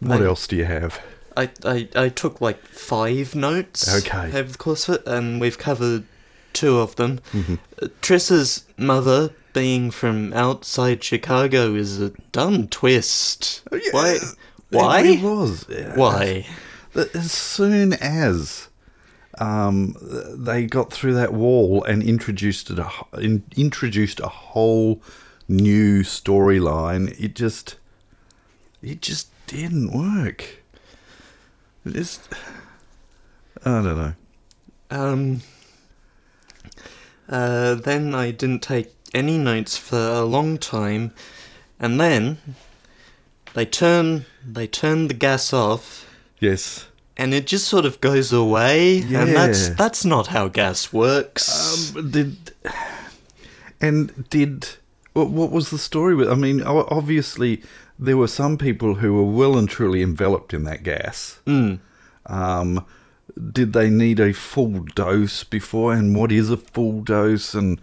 [0.00, 1.00] what I- else do you have?
[1.36, 4.36] I, I, I took like five notes Okay.
[4.38, 6.04] over the course of it, and we've covered
[6.52, 7.20] two of them.
[7.32, 7.58] Mhm.
[7.80, 13.62] Uh, Tris's mother being from outside Chicago is a dumb twist.
[13.70, 14.12] Oh, yeah, Why?
[14.14, 14.22] It
[14.70, 15.02] Why?
[15.02, 15.66] really was.
[15.68, 15.94] Yeah.
[15.96, 16.46] Why?
[16.94, 18.68] As soon as
[19.38, 19.96] um,
[20.36, 25.02] they got through that wall and introduced it a, in, introduced a whole
[25.48, 27.76] new storyline, it just
[28.82, 30.62] it just didn't work.
[31.84, 32.20] It just
[33.64, 34.12] I don't know.
[34.90, 35.40] Um.
[37.32, 41.12] Uh, then I didn't take any notes for a long time,
[41.80, 42.36] and then
[43.54, 46.06] they turn they turn the gas off,
[46.40, 46.86] Yes.
[47.16, 49.00] and it just sort of goes away.
[49.00, 51.94] And that's that's not how gas works.
[51.96, 52.36] Um, did
[53.80, 54.68] and did
[55.14, 56.28] what, what was the story with?
[56.30, 57.62] I mean, obviously
[57.98, 61.40] there were some people who were well and truly enveloped in that gas.
[61.46, 61.78] Mm.
[62.26, 62.84] Um,
[63.52, 65.92] did they need a full dose before?
[65.92, 67.54] And what is a full dose?
[67.54, 67.80] And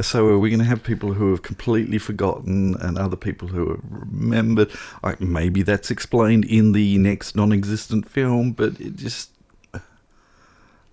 [0.00, 3.70] so are we going to have people who have completely forgotten and other people who
[3.70, 4.70] have remembered?
[5.02, 9.30] Like maybe that's explained in the next non-existent film, but it just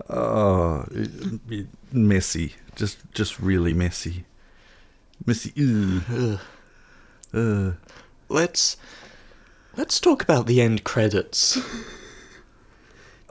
[0.09, 1.09] oh, it,
[1.49, 4.25] it, messy, just just really messy,
[5.25, 5.53] messy.
[5.57, 6.39] Ugh.
[7.33, 7.75] Ugh.
[8.27, 8.77] Let's
[9.77, 11.59] let's talk about the end credits.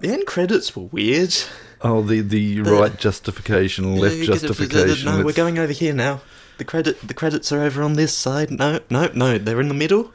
[0.04, 1.34] the end credits were weird.
[1.80, 5.06] oh, the the right justification, left Uh, justification.
[5.06, 6.20] No, we're going over here now.
[6.58, 8.50] The credit, the credits are over on this side.
[8.50, 10.12] No, no, no, they're in the middle.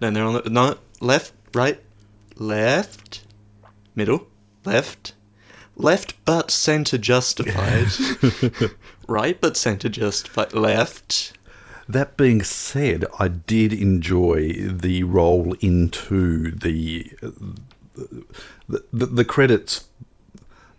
[0.00, 1.80] No, they're on the no left, right,
[2.36, 3.24] left,
[3.94, 4.28] middle,
[4.66, 5.14] left,
[5.74, 7.88] left, but center justified.
[9.08, 10.52] right, but center justified.
[10.52, 11.32] Left.
[11.88, 17.10] That being said, I did enjoy the roll into the
[18.68, 19.86] the, the, the credits,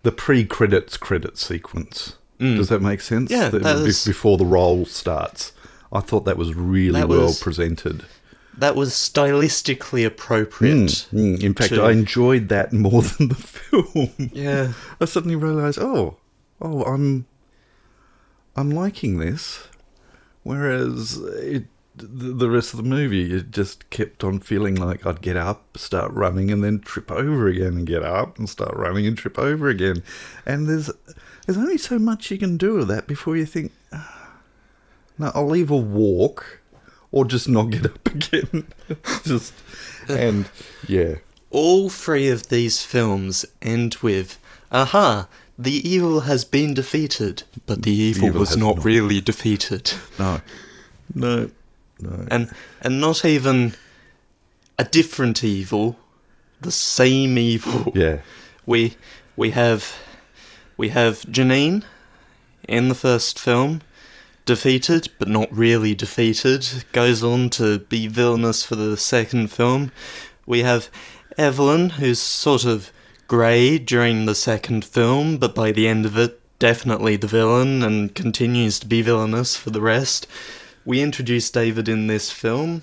[0.03, 2.15] the pre-credits credit sequence.
[2.39, 2.57] Mm.
[2.57, 3.29] Does that make sense?
[3.31, 5.51] Yeah, The- that was- before the roll starts.
[5.91, 8.05] I thought that was really That well was- presented.
[8.57, 10.75] That was stylistically appropriate.
[11.13, 11.43] Mm, mm.
[11.43, 14.29] In fact, to- I enjoyed that more than the film.
[14.33, 14.73] Yeah.
[14.99, 16.17] I suddenly realised, oh,
[16.61, 17.25] oh, I'm,
[18.55, 19.67] I'm liking this.
[20.43, 21.65] Whereas it,
[21.99, 25.77] the the rest of the movie, it just kept on feeling like I'd get up,
[25.77, 29.37] start running, and then trip over again, and get up and start running and trip
[29.39, 30.03] over again.
[30.45, 30.89] And there's
[31.45, 34.31] there's only so much you can do with that before you think, "Ah,
[35.17, 36.59] no, I'll either walk
[37.11, 38.67] or just not get up again.
[39.23, 39.53] just
[40.07, 40.49] and
[40.87, 41.15] yeah,
[41.51, 44.37] All three of these films end with,
[44.71, 48.85] aha, the evil has been defeated, but the evil, Evil was not, not.
[48.85, 49.91] really defeated.
[50.19, 50.41] no,
[51.13, 51.49] no,
[52.01, 52.25] no.
[52.29, 53.73] And and not even
[54.77, 55.97] a different evil,
[56.61, 57.91] the same evil.
[57.95, 58.19] yeah.
[58.65, 58.95] We
[59.35, 59.95] we have
[60.77, 61.83] we have Janine
[62.67, 63.81] in the first film,
[64.45, 69.91] defeated but not really defeated, goes on to be villainous for the second film.
[70.45, 70.89] We have
[71.37, 72.91] Evelyn, who's sort of
[73.27, 78.13] grey during the second film, but by the end of it, definitely the villain and
[78.13, 80.27] continues to be villainous for the rest.
[80.85, 82.81] We introduce David in this film,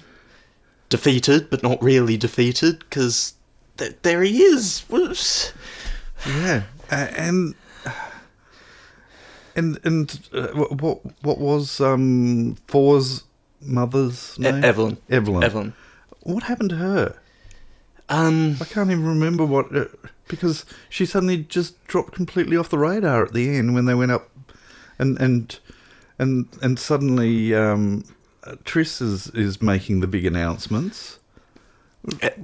[0.89, 3.35] defeated but not really defeated, because
[3.79, 4.81] th- there he is.
[4.89, 5.53] Whoops.
[6.27, 7.55] Yeah, A- and
[9.55, 13.25] and and uh, what what was um Four's
[13.61, 14.65] mother's E- name?
[14.65, 14.97] Evelyn.
[15.11, 15.43] Evelyn.
[15.45, 15.73] Evelyn.
[16.23, 17.17] What happened to her?
[18.09, 19.87] Um, I can't even remember what uh,
[20.29, 24.13] because she suddenly just dropped completely off the radar at the end when they went
[24.13, 24.31] up,
[24.99, 25.59] and and
[26.19, 28.05] and and suddenly um,
[28.45, 31.19] uh, Tris is is making the big announcements.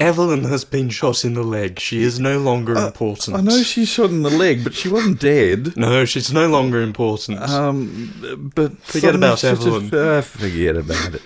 [0.00, 1.78] Evelyn has been shot in the leg.
[1.78, 3.36] She is no longer important.
[3.36, 5.76] I know she's shot in the leg, but she wasn't dead.
[5.76, 7.38] No, she's no longer important.
[7.40, 9.94] Um, but Forget about Evelyn.
[9.94, 11.22] uh, forget about it.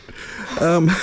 [0.61, 0.91] Um,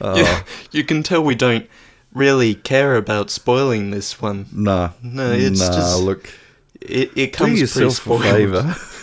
[0.00, 1.66] Yeah, you can tell we don't
[2.12, 4.46] really care about spoiling this one.
[4.52, 5.72] nah, No, it's nah.
[5.74, 6.28] just- look,
[6.80, 8.66] It, it do comes yourself a pre-spoiled.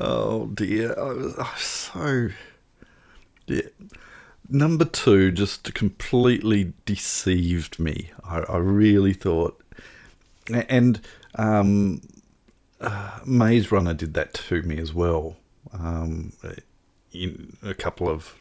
[0.00, 2.28] oh dear, I was, I was so
[3.46, 3.62] yeah.
[4.48, 8.10] Number two just completely deceived me.
[8.24, 9.62] I, I really thought,
[10.52, 11.00] and
[11.36, 12.00] um,
[12.80, 15.36] uh, Maze Runner did that to me as well.
[15.72, 16.32] Um,
[17.12, 18.34] in a couple of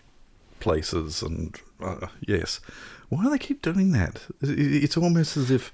[0.60, 2.60] places, and uh, yes,
[3.10, 4.22] why do they keep doing that?
[4.41, 5.72] It's almost as if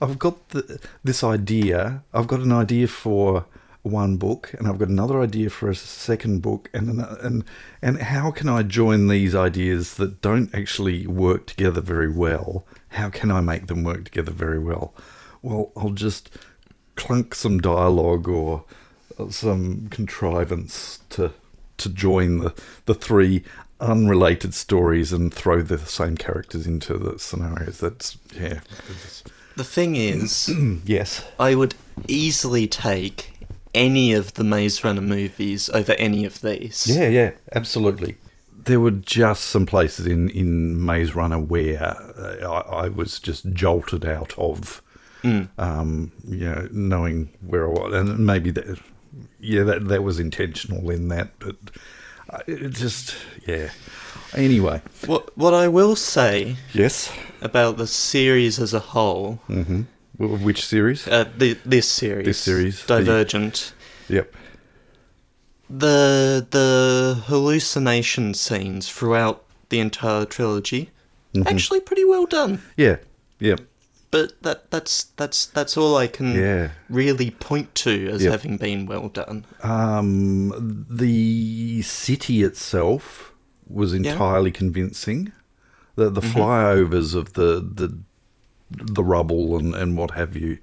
[0.00, 2.02] I've got the, this idea.
[2.12, 3.46] I've got an idea for
[3.82, 7.44] one book, and I've got another idea for a second book, and and
[7.80, 12.66] and how can I join these ideas that don't actually work together very well?
[12.90, 14.94] How can I make them work together very well?
[15.42, 16.30] Well, I'll just
[16.96, 18.64] clunk some dialogue or
[19.18, 21.32] uh, some contrivance to
[21.78, 23.44] to join the the three
[23.80, 27.80] unrelated stories and throw the same characters into the scenarios.
[27.80, 28.60] That's yeah.
[29.56, 31.24] The thing is, yes.
[31.38, 31.74] I would
[32.06, 33.29] easily take
[33.74, 36.86] any of the Maze Runner movies over any of these.
[36.86, 38.16] Yeah, yeah, absolutely.
[38.64, 42.36] There were just some places in, in Maze Runner where uh,
[42.70, 44.82] I, I was just jolted out of,
[45.58, 48.78] um, you know, knowing where I was, and maybe that,
[49.38, 51.56] yeah, that that was intentional in that, but
[52.28, 53.70] uh, it just, yeah.
[54.34, 57.12] Anyway, What what I will say yes.
[57.40, 59.82] about the series as a whole, Mm-hmm.
[60.20, 61.08] Which series?
[61.08, 63.72] uh, the, this series, This series, the- Divergent,
[64.08, 64.34] Yep.
[65.70, 70.90] the the hallucination scenes throughout the entire trilogy,
[71.32, 71.46] Mm-hmm.
[71.46, 72.60] actually pretty well done.
[72.76, 72.96] Yeah.
[73.38, 73.54] Yeah.
[74.10, 76.70] But that that's that's that's all I can Yeah.
[76.88, 78.32] really point to as Yep.
[78.32, 79.44] having been well done.
[79.62, 83.32] Um, the city itself
[83.68, 84.12] was Yeah.
[84.12, 85.32] entirely convincing.
[85.94, 86.38] The the Mm-hmm.
[86.40, 87.96] flyovers of the the
[88.70, 90.58] the rubble and, and what have you,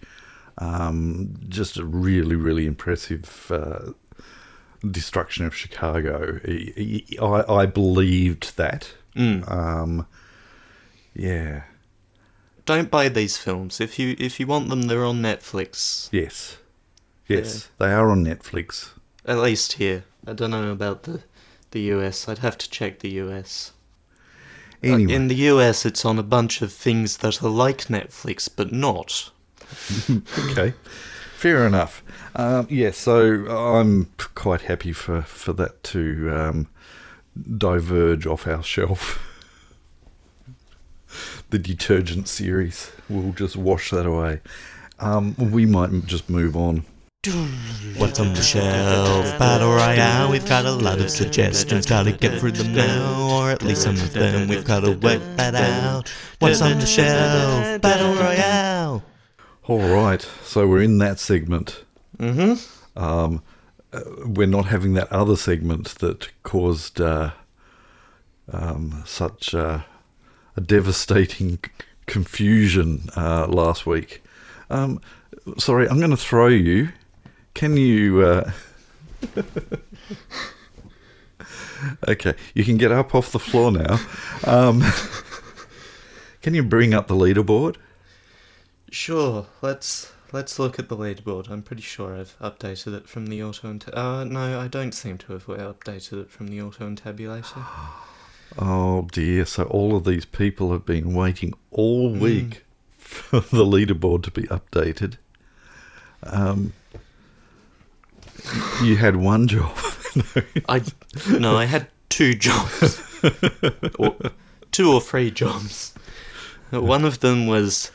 [0.58, 3.92] um, just a really really impressive uh,
[4.90, 6.40] destruction of Chicago.
[6.46, 8.94] I, I, I believed that.
[9.16, 9.50] Mm.
[9.52, 10.08] Um,
[11.14, 11.64] yeah.
[12.66, 13.80] Don't buy these films.
[13.80, 16.10] If you if you want them, they're on Netflix.
[16.12, 16.58] Yes.
[17.28, 17.70] Yes.
[17.78, 18.92] They are on Netflix.
[19.26, 20.04] At least here.
[20.26, 21.24] I don't know about the
[21.72, 22.28] the US.
[22.28, 23.72] I'd have to check the US.
[24.84, 25.14] Uh, Anyway.
[25.14, 29.32] in the US, it's on a bunch of things that are like Netflix, but not.
[30.50, 30.74] okay,
[31.36, 32.04] fair enough.
[32.36, 36.68] Um, yeah, so I'm quite happy for for that to um,
[37.58, 39.20] diverge off our shelf.
[41.50, 44.42] the detergent series, we'll just wash that away.
[45.00, 46.86] Um, we might just move on.
[47.98, 49.38] What's on the shelf?
[49.38, 50.32] Battle Royale.
[50.32, 51.86] We've got a lot of suggestions.
[51.86, 54.48] Gotta get through them now, or at least some of them.
[54.48, 56.10] We've gotta work that out.
[56.40, 57.82] What's on the shelf?
[57.82, 59.04] Battle Royale.
[59.64, 61.84] All right, so we're in that segment.
[62.18, 62.98] Mm-hmm.
[62.98, 63.44] Um,
[63.92, 67.32] uh, we're not having that other segment that caused uh,
[68.50, 69.82] um, such uh,
[70.56, 71.72] a devastating c-
[72.06, 74.24] confusion uh, last week.
[74.70, 75.02] Um,
[75.58, 76.90] sorry, I'm going to throw you.
[77.58, 78.22] Can you?
[78.22, 78.52] Uh...
[82.08, 84.00] okay, you can get up off the floor now.
[84.44, 84.84] Um,
[86.44, 87.78] can you bring up the leaderboard?
[88.92, 89.48] Sure.
[89.64, 91.50] Let's let's look at the leaderboard.
[91.50, 95.18] I'm pretty sure I've updated it from the auto and uh no, I don't seem
[95.18, 97.66] to have updated it from the auto and tabulator.
[98.60, 99.46] Oh dear!
[99.46, 102.64] So all of these people have been waiting all week
[102.98, 105.18] for the leaderboard to be updated.
[106.24, 106.74] Um,
[108.82, 109.76] you had one job.
[110.70, 110.82] I
[111.30, 113.02] no, I had two jobs,
[114.00, 114.16] or,
[114.72, 115.94] two or three jobs.
[116.72, 117.92] One of them was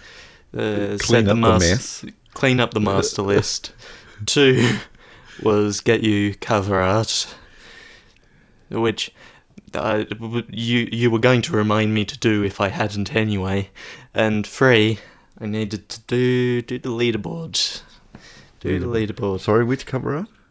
[0.56, 2.04] uh, set Clean up the mas- mess.
[2.34, 3.72] Clean up the master list.
[4.26, 4.78] Two
[5.42, 7.34] was get you cover art,
[8.70, 9.12] which
[9.74, 10.04] uh,
[10.48, 13.70] you you were going to remind me to do if I hadn't anyway.
[14.14, 14.98] And three,
[15.38, 17.82] I needed to do do the leaderboard.
[18.60, 20.41] Do the leaderboard Sorry, which cover art the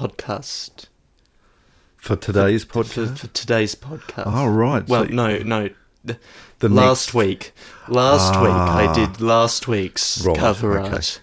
[0.00, 0.86] podcast.
[1.96, 3.18] for today's for, podcast?
[3.18, 4.24] for today's podcast.
[4.26, 4.86] Oh right.
[4.86, 5.70] Well, so no, no.
[6.06, 6.18] th-
[6.58, 7.52] the last next- week,
[7.88, 8.92] last week I Ah.
[8.94, 10.92] did last week's Right, cover okay.
[10.92, 11.20] art,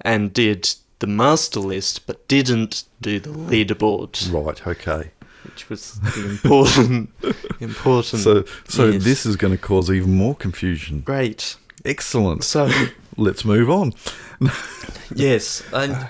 [0.00, 4.32] and did the master list, but didn't do the leaderboard.
[4.32, 4.66] Right.
[4.66, 5.10] Okay.
[5.44, 7.10] which was the important,
[7.60, 8.22] important.
[8.22, 9.04] So, so yes.
[9.04, 11.00] this is going to cause even more confusion.
[11.00, 11.56] great.
[11.84, 12.44] Excellent.
[12.44, 12.70] So
[13.16, 13.94] Let's move on.
[15.14, 16.08] yes, I,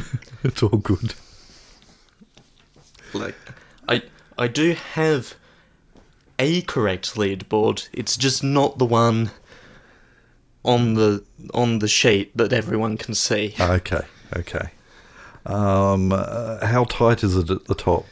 [0.44, 1.14] It's all good.
[3.12, 3.34] like
[3.88, 4.02] I
[4.38, 5.34] I do have
[6.38, 7.88] a correct leaderboard.
[7.92, 9.30] It's just not the one
[10.64, 11.24] on the
[11.54, 13.54] on the sheet that everyone can see.
[13.58, 14.02] Okay.
[14.36, 14.70] Okay.
[15.46, 18.06] Um, uh, how tight is it at the top?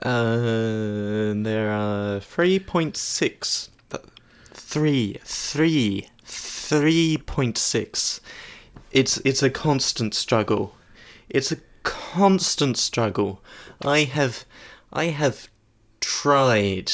[0.00, 3.70] Uh, there are three point six,
[4.52, 8.20] three, three, three point six.
[8.90, 10.74] It's it's a constant struggle.
[11.32, 13.42] It's a constant struggle.
[13.82, 14.44] I have,
[14.92, 15.48] I have
[15.98, 16.92] tried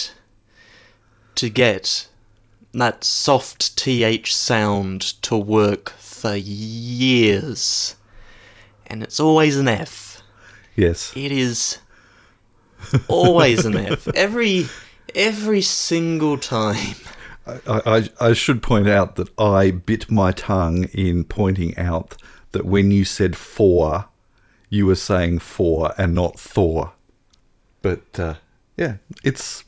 [1.35, 2.07] to get
[2.73, 7.97] that soft th sound to work for years,
[8.87, 10.23] and it's always an F.
[10.77, 11.13] Yes.
[11.17, 11.79] It is
[13.09, 14.07] always an F.
[14.15, 14.67] Every
[15.17, 16.95] every single time.
[17.45, 22.17] I, I, I should point out that I bit my tongue in pointing out
[22.53, 24.07] that when you said four,
[24.71, 26.93] you were saying four and not Thor.
[27.83, 28.35] But uh,
[28.77, 29.65] yeah, it's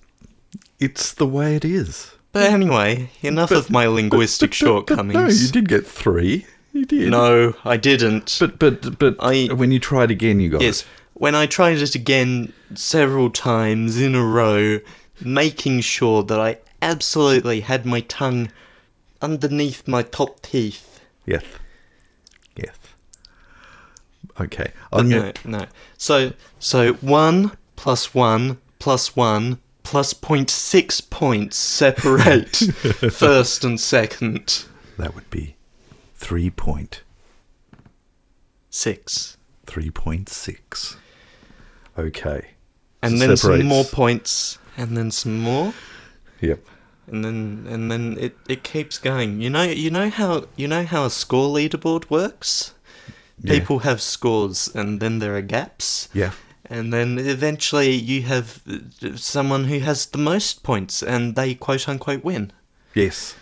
[0.78, 2.12] it's the way it is.
[2.32, 5.14] But anyway, enough of my linguistic But- but- but shortcomings.
[5.14, 6.46] no, you did get three.
[6.72, 7.10] You did.
[7.10, 8.36] No, I didn't.
[8.38, 10.86] But but but I- when you tried again, you got yes, it.
[11.14, 14.78] when I tried it again several times in a row,
[15.20, 18.50] making sure that I absolutely had my tongue
[19.20, 21.00] underneath my top teeth.
[21.26, 21.42] Yes.
[24.40, 24.72] Okay.
[24.90, 25.66] But I'm no, gonna, no.
[25.98, 32.56] So, so one plus one plus one plus point six points separate
[33.12, 34.64] first and second.
[34.98, 35.56] that would be
[36.14, 37.02] three point
[38.70, 39.36] Six.
[39.66, 40.96] three point six.
[41.98, 42.50] Okay.
[43.02, 45.72] And So then some more points, and then some more,
[46.40, 46.60] Yep.
[47.08, 49.40] and then and then it, it keeps going.
[49.40, 52.74] You know you know how you know how a score leaderboard works?
[53.42, 53.58] Yeah.
[53.58, 56.08] People have scores and then there are gaps.
[56.14, 56.32] Yeah.
[56.64, 61.88] And then eventually you have uh, someone who has the most points and they quote
[61.88, 62.52] unquote win.
[62.94, 63.34] Yes.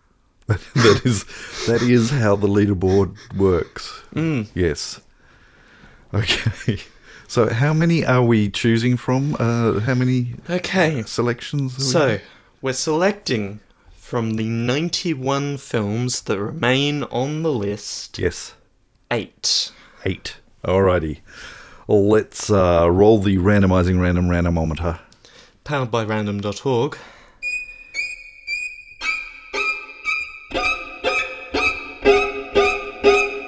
[0.46, 1.24] that is
[1.66, 4.02] that is how the leaderboard works.
[4.14, 4.48] Mm.
[4.54, 5.00] Yes.
[6.12, 6.78] Okay.
[7.26, 9.34] So how many are we choosing from?
[9.40, 11.02] Uh, how many Okay.
[11.06, 11.74] selections?
[11.74, 12.18] are we- So,
[12.62, 13.60] we're selecting
[13.96, 18.54] from the 91 films that remain on the list yes,
[19.10, 19.72] 8.
[20.04, 20.36] eight.
[20.64, 21.20] Alrighty.
[21.86, 24.98] Let's uh, roll the randomizing random randomometer.
[25.64, 26.96] Powered by random.org.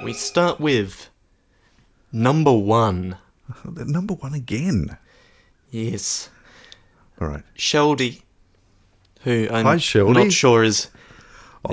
[0.03, 1.09] We start with
[2.11, 3.17] number 1.
[3.65, 4.97] Number one again.
[5.71, 6.29] Yes.
[7.19, 7.43] All right.
[7.57, 8.21] Sheldy,
[9.21, 10.13] who I'm Hi, Sheldy.
[10.13, 10.87] not sure is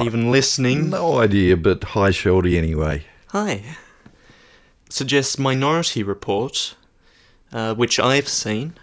[0.00, 0.90] even listening.
[0.90, 2.56] No idea, but hi, Sheldy.
[2.56, 3.04] Anyway.
[3.34, 3.64] Hi.
[4.88, 6.76] Suggests Minority Report,
[7.52, 8.74] uh, which I've seen.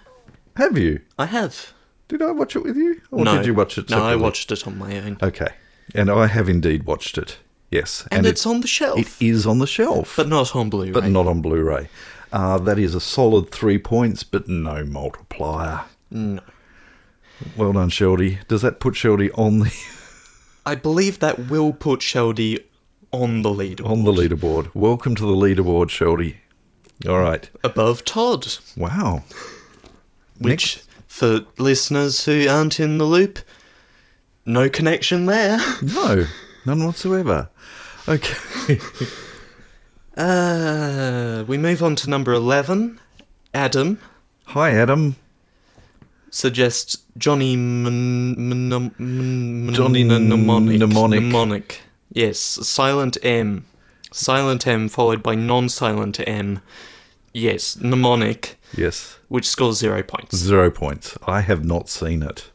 [0.57, 0.99] Have you?
[1.17, 1.71] I have.
[2.09, 3.37] Did I watch it with you, or no.
[3.37, 3.87] did you watch it?
[3.87, 4.09] separately?
[4.09, 5.17] No, I watched it on my own.
[5.23, 5.53] Okay,
[5.95, 7.37] and I have indeed watched it.
[7.69, 8.99] Yes, and, it- it's on the shelf.
[8.99, 10.91] It is on the shelf, but not on Blu-ray.
[10.91, 11.87] but not on Blu-ray.
[12.33, 15.85] Uh, that is a solid three points, but no multiplier.
[16.09, 16.41] No.
[17.55, 18.45] Well done, Sheldy.
[18.49, 19.73] Does that put Sheldy on the
[20.65, 22.65] I believe that will put Sheldy
[23.11, 23.89] on the leaderboard.
[23.89, 24.69] on the leaderboard?
[24.73, 26.37] Welcome to the leaderboard, Sheldy.
[27.07, 27.49] All right.
[27.63, 28.47] Above Todd.
[28.77, 29.23] Wow.
[30.39, 33.39] Which, for listeners who aren't in the loop,
[34.45, 35.59] no connection there.
[35.81, 36.25] No,
[36.65, 37.49] none whatsoever.
[38.07, 38.79] Okay.
[40.17, 42.99] Uh, we move on to number 11.
[43.53, 43.97] Adam
[44.47, 45.15] Hi, Adam.
[46.29, 48.91] suggests Johnny Mon-
[49.73, 50.79] Johnny Mnemonic.
[50.79, 51.21] Mnemonic.
[51.21, 51.81] Mnemonic.
[52.11, 53.65] Yes, silent M.
[54.11, 56.59] Silent M followed by non-silent M.
[57.33, 59.17] Yes, mnemonic, Yes.
[59.29, 60.35] which scores zero points.
[60.35, 61.17] Zero points.
[61.25, 62.49] I have not seen it.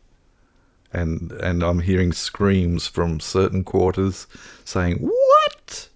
[0.93, 4.27] And and I'm hearing screams from certain quarters
[4.65, 5.89] saying, What?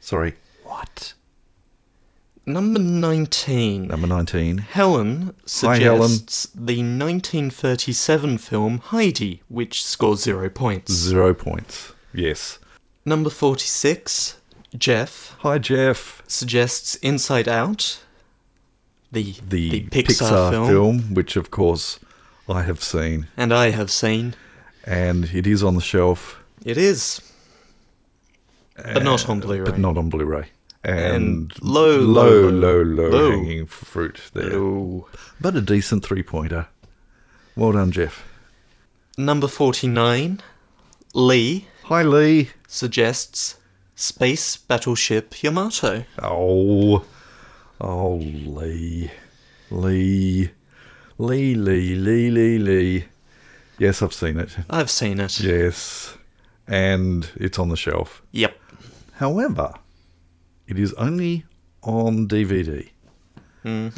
[0.00, 1.14] Sorry, what?
[2.44, 3.86] Number 19.
[3.86, 4.58] Number 19.
[4.58, 6.08] Helen Hi, Helen.
[6.08, 10.92] suggests the 1937 film Heidi, which scores zero points.
[10.92, 11.92] Zero points.
[12.12, 12.58] Yes.
[13.04, 14.36] Number 46,
[14.78, 16.22] Jeff Hi, Jeff.
[16.26, 18.00] suggests Inside Out,
[19.10, 21.98] the, The, Pixar, film, which of course
[22.48, 23.26] I have seen.
[23.36, 24.34] and I have seen.
[24.84, 26.40] And it is on the shelf.
[26.64, 27.20] It is,
[28.76, 29.64] but not on Blu-ray.
[29.64, 30.46] But not on Blu ray.
[30.84, 33.30] and, And low, low, low, low, low, low.
[33.32, 34.54] hanging fruit there.
[34.54, 35.06] Ooh.
[35.40, 36.68] But a decent three pointer.
[37.56, 38.24] Well done, Jeff.
[39.18, 40.40] Number 49,
[41.14, 42.50] Lee Hi, Lee.
[42.72, 43.56] Suggests
[43.94, 46.04] Space Battleship Yamato.
[46.20, 47.04] Oh,
[47.80, 49.10] oh, Lee,
[49.70, 50.50] Lee,
[51.18, 53.04] Lee, Lee, Lee, Lee, Lee.
[53.78, 54.56] Yes, I've seen it.
[54.70, 55.38] I've seen it.
[55.40, 56.16] Yes,
[56.66, 58.22] and it's on the shelf.
[58.32, 58.56] Yep.
[59.14, 59.74] However,
[60.66, 61.44] it is only
[61.82, 62.88] on DVD.
[63.62, 63.88] hmm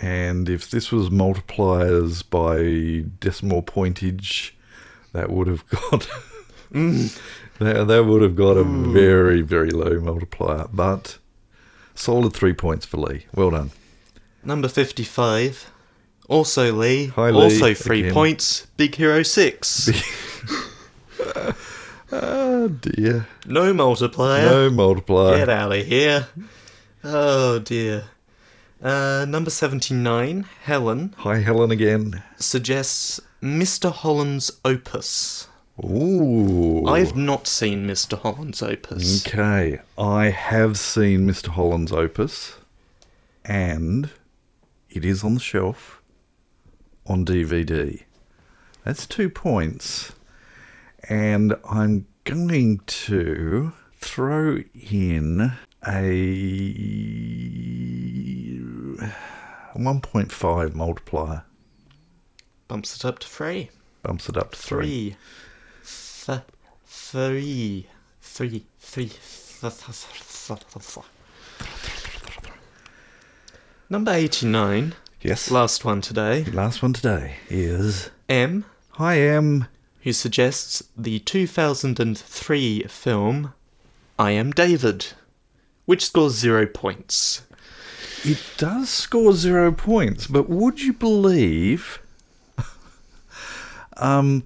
[0.00, 4.52] And if this was multipliers by decimal pointage,
[5.12, 6.06] that would have got
[6.72, 10.66] that, that would have got a very very low multiplier.
[10.72, 11.18] But
[11.94, 13.26] solid three points for Lee.
[13.34, 13.70] Well done.
[14.42, 15.70] Number 55,
[16.28, 17.06] also Lee.
[17.08, 18.14] Hi, Lee, Also three again.
[18.14, 19.90] points, Big Hero 6.
[22.12, 23.26] Oh dear.
[23.46, 24.46] no multiplier.
[24.46, 25.36] No multiplier.
[25.38, 26.26] Get out of here.
[27.04, 28.04] Oh dear.
[28.82, 32.22] Uh, number 79, Helen, Hi Helen again.
[32.38, 33.92] suggests Mr.
[33.92, 35.48] Holland's Opus.
[35.84, 36.86] Ooh.
[36.86, 38.18] I've not seen Mr.
[38.18, 39.26] Holland's Opus.
[39.26, 41.48] Okay, I have seen Mr.
[41.48, 42.58] Holland's opus,
[43.44, 44.10] and
[44.90, 46.02] it is on the shelf
[47.06, 48.02] on DVD.
[48.84, 50.12] That's two points.
[51.08, 55.52] And I'm going to throw in
[55.86, 56.10] a
[59.74, 61.44] 1.5 multiplier.
[62.68, 63.70] Bumps it up to three.
[64.02, 64.86] Bumps it up to three.
[64.86, 65.16] Three.
[66.26, 66.40] Th-
[66.86, 67.86] three.
[68.20, 68.64] Three.
[68.78, 69.06] Three.
[69.06, 69.16] Th-
[69.60, 70.06] th-
[70.46, 71.06] th- th- th-
[73.88, 75.50] Number 89, Yes.
[75.50, 76.44] last one today.
[76.44, 79.66] Last one today is M, Hi M.
[80.02, 83.52] who suggests the 2003 film
[84.18, 85.06] I Am David,
[85.86, 87.42] which scores zero points.
[88.24, 92.00] It does score zero points, but would you believe?
[93.96, 94.44] um,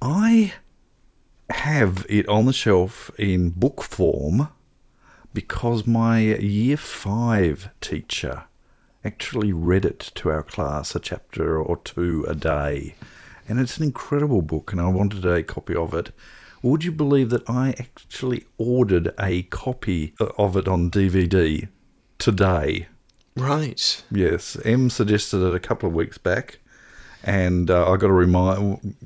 [0.00, 0.54] I
[1.50, 4.48] have it on the shelf in book form
[5.32, 8.44] because my year five teacher
[9.04, 12.94] actually read it to our class a chapter or two a day.
[13.48, 16.12] And it's an incredible book, and I wanted a copy of it.
[16.62, 21.68] Would you believe that I actually ordered a copy of it on DVD
[22.18, 22.88] today?
[23.36, 24.02] Right.
[24.10, 26.58] Yes, M suggested it a couple of weeks back,
[27.24, 28.96] and uh, I got a remind.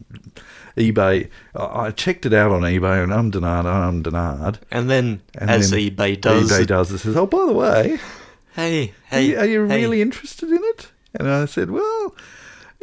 [0.76, 1.28] eBay.
[1.54, 4.58] I checked it out on eBay, and um denard, um denard.
[4.70, 6.90] And then, And as then eBay does, eBay does.
[6.92, 7.98] It says, "Oh, by the way,
[8.54, 12.14] hey, are hey, you, are you hey, really interested in it?" And I said, "Well,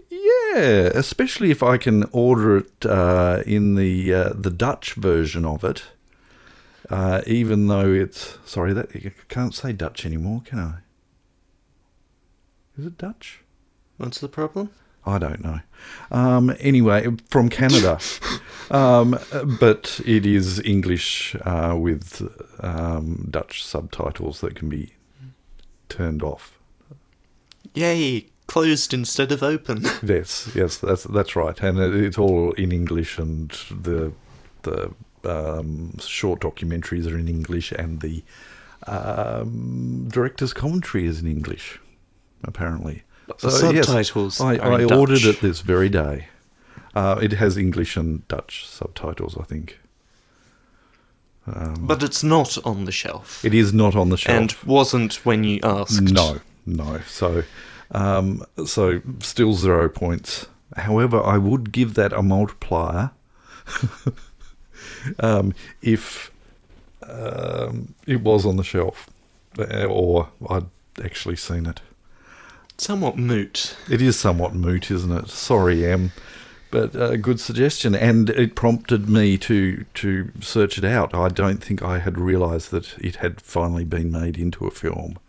[0.09, 5.63] yeah, especially if I can order it uh, in the uh, the Dutch version of
[5.63, 5.84] it."
[6.89, 10.73] Uh, even though it's sorry that I can't say Dutch anymore, can I?
[12.80, 13.41] Is it Dutch?
[13.97, 14.71] What's the problem?
[15.06, 15.60] I don't know.
[16.12, 18.00] Um, anyway, from Canada,
[18.72, 19.18] um,
[19.60, 22.22] but it is English uh, with
[22.60, 24.93] um, Dutch subtitles that can be
[25.88, 26.60] turned off.
[27.74, 29.84] Yay, closed instead of open.
[30.04, 33.50] Yes, yes, that's that's right, and it- it's all in English, and
[33.82, 34.12] the
[34.64, 34.91] the
[35.24, 38.24] um, short documentaries are in English, and the
[38.88, 41.80] um, director's commentary is in English,
[42.43, 43.04] apparently.
[43.38, 46.27] So, yes, subtitles I, are I in ordered it this very day.
[46.95, 49.80] Uh, it has English and Dutch subtitles, I think.
[51.47, 53.43] Um, But it's not on the shelf.
[53.45, 54.38] it is not on the shelf.
[54.38, 56.01] and wasn't when you asked.
[56.01, 56.99] No, no.
[57.07, 57.43] So,
[57.91, 60.47] um, so still zero points.
[60.77, 63.11] However, I would give that a multiplier
[65.19, 66.32] um, if
[67.07, 69.09] um, it was on the shelf,
[69.88, 70.67] or I'd
[71.03, 71.82] actually seen it.
[72.80, 73.75] Somewhat moot.
[73.89, 75.30] It is somewhat moot, isn't it?
[75.30, 76.11] Sorry, Em,
[76.71, 81.13] but a good suggestion, and it prompted me to to search it out.
[81.13, 85.19] I don't think I had realised that it had finally been made into a film.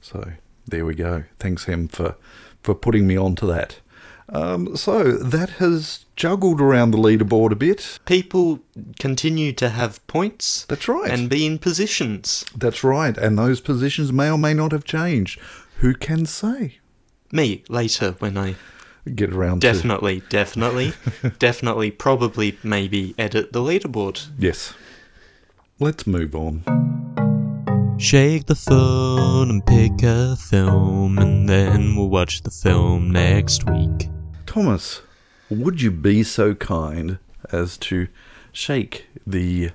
[0.00, 0.32] So
[0.66, 1.24] there we go.
[1.38, 2.16] Thanks, Em, for
[2.62, 3.78] for putting me onto that.
[4.28, 7.98] Um, so that has juggled around the leaderboard a bit.
[8.06, 8.60] People
[8.98, 11.10] continue to have points That's right.
[11.10, 12.44] and be in positions.
[12.56, 13.16] That's right.
[13.18, 15.38] And those positions may or may not have changed.
[15.78, 16.78] Who can say?
[17.32, 18.56] me later when I
[19.14, 20.28] get around definitely, to...
[20.28, 20.92] definitely,
[21.38, 24.28] definitely, probably, maybe edit the leaderboard.
[24.38, 24.74] Yes.
[25.78, 26.62] Let's move on.
[27.98, 34.08] Shake the phone and pick a film, and then we'll watch the film next week.
[34.46, 35.02] Thomas,
[35.48, 37.18] would you be so kind
[37.50, 38.08] as to
[38.52, 39.70] shake the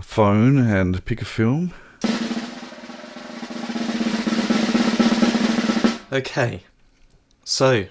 [0.00, 1.72] phone and pick a film?
[6.10, 6.62] Okay,
[7.50, 7.86] so,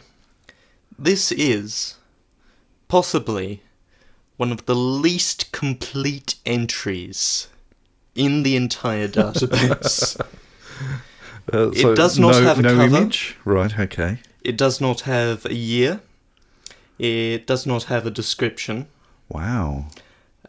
[1.00, 1.96] this is
[2.88, 3.64] possibly
[4.38, 7.48] one of the least complete entries
[8.14, 10.22] in the entire database.
[11.54, 12.84] Uh, It does not no, have a no cover.
[12.98, 13.38] image.
[13.46, 13.80] Right.
[13.80, 14.20] Okay.
[14.44, 16.02] it does not have a year.
[17.00, 18.88] It does not have a description.
[19.30, 19.86] Wow.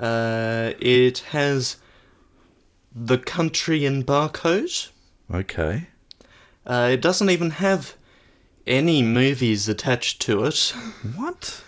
[0.01, 1.77] Uh, it has
[2.93, 4.89] the country and barcode.
[5.33, 5.87] Okay.
[6.67, 7.95] Uh, it doesn't even have
[8.69, 10.75] any movies attached to it.
[11.17, 11.63] What?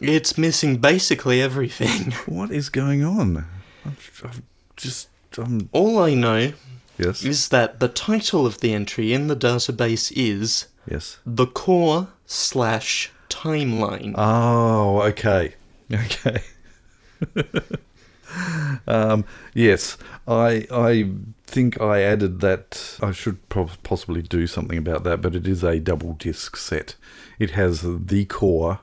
[0.00, 2.12] It's missing basically everything.
[2.26, 3.44] What is going on?
[3.84, 4.42] I've, I've
[4.76, 5.08] just.
[5.36, 5.68] Um.
[5.72, 6.52] All I know
[6.98, 7.22] Yes.
[7.22, 11.18] is that the title of the entry in the database is Yes.
[11.26, 14.14] the core slash timeline.
[14.16, 15.54] Oh, okay.
[15.92, 16.42] Okay.
[18.86, 19.24] um,
[19.54, 21.10] yes, I I
[21.44, 22.98] think I added that.
[23.02, 26.96] I should pro- possibly do something about that, but it is a double disc set.
[27.38, 28.80] It has the core,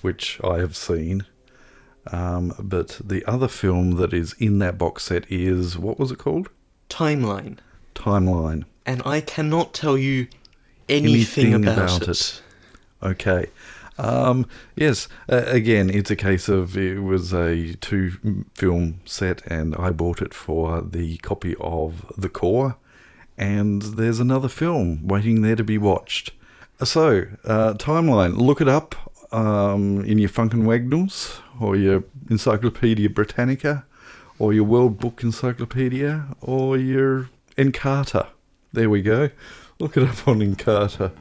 [0.00, 1.26] which I have seen,
[2.12, 6.18] um, but the other film that is in that box set is what was it
[6.18, 6.48] called?
[6.88, 7.58] timeline.
[7.94, 8.64] Timeline.
[8.84, 10.26] And I cannot tell you
[10.88, 12.08] anything, Anything about, about it.
[12.08, 12.42] it.
[13.02, 13.46] Okay.
[14.00, 14.46] Um,
[14.76, 19.90] yes, uh, again, it's a case of it was a two film set, and I
[19.90, 22.76] bought it for the copy of The Core,
[23.36, 26.32] and there's another film waiting there to be watched.
[26.82, 28.94] So, uh, timeline, look it up
[29.34, 33.84] um, in your Funkin' Wagnalls, or your Encyclopedia Britannica,
[34.38, 37.28] or your World Book Encyclopedia, or your
[37.58, 38.28] Encarta.
[38.72, 39.28] There we go.
[39.78, 41.12] Look it up on Encarta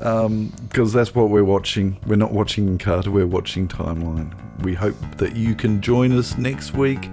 [0.00, 1.98] Um, because that's what we're watching.
[2.06, 4.32] We're not watching Carter, we're watching Timeline.
[4.62, 7.08] We hope that you can join us next week,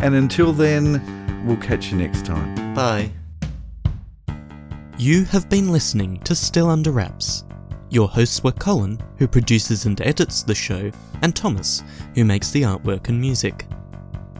[0.00, 2.74] and until then, we'll catch you next time.
[2.74, 3.10] Bye.
[4.98, 7.44] You have been listening to Still Under Wraps.
[7.90, 10.90] Your hosts were Colin, who produces and edits the show,
[11.22, 11.82] and Thomas,
[12.14, 13.66] who makes the artwork and music.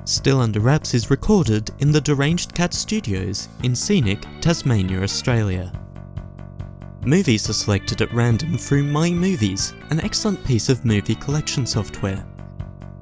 [0.05, 5.73] Still Under Wraps is recorded in the Deranged Cat Studios in scenic Tasmania, Australia.
[7.09, 12.23] Movies are selected at random through My Movies, an excellent piece of movie collection software.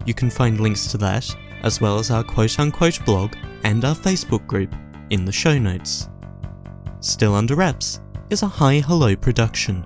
[0.05, 1.29] You can find links to that,
[1.65, 3.35] as well as our quote unquote blog
[3.65, 4.73] and our Facebook group,
[5.11, 6.09] in the show notes.
[7.01, 7.99] Still Under Wraps
[8.31, 9.83] is a Hi Hello production.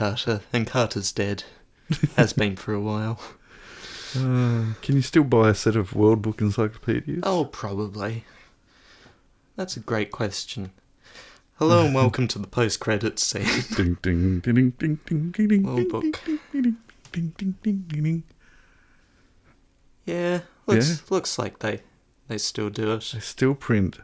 [0.00, 0.40] Watch Encarta.
[0.52, 1.44] Encarta's dead.
[2.16, 3.20] Has been for a while.
[4.16, 7.20] Uh, can you still buy a set of World Book Encyclopedias?
[7.22, 8.24] Oh, probably.
[9.56, 10.72] That's a great question.
[11.58, 13.46] Hello and welcome to the post credits scene.
[13.76, 16.02] Ding, ding, ding, ding, ding, ding, ding, ding, World ding, Book.
[16.24, 16.76] ding, ding,
[17.12, 18.22] ding, ding, ding, ding, ding.
[20.04, 20.96] Yeah, looks Yeah.
[21.10, 21.80] looks like they
[22.28, 23.10] they still do it.
[23.14, 24.00] They still print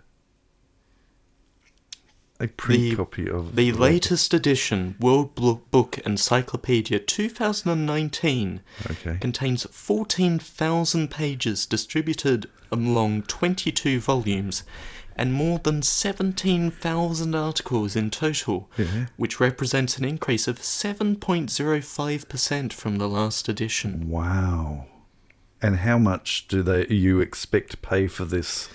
[2.43, 5.34] a print The- copy of The latest edition, World
[5.70, 9.16] Book Encyclopedia 2019, Okay.
[9.20, 14.62] contains 14,000 pages distributed along 22 volumes
[15.14, 19.07] and more than 17,000 articles in total, Yeah.
[19.16, 24.09] which represents an increase of 7.05% from the last edition.
[24.09, 24.86] Wow.
[25.61, 28.68] And how much do they you expect to pay for this?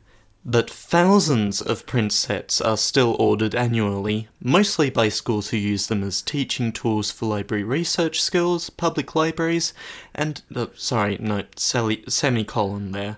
[0.44, 6.04] that thousands of print sets are still ordered annually, mostly by schools who use them
[6.04, 9.74] as teaching tools for library research skills, public libraries,
[10.14, 13.16] and uh, sorry, no, semicolon there,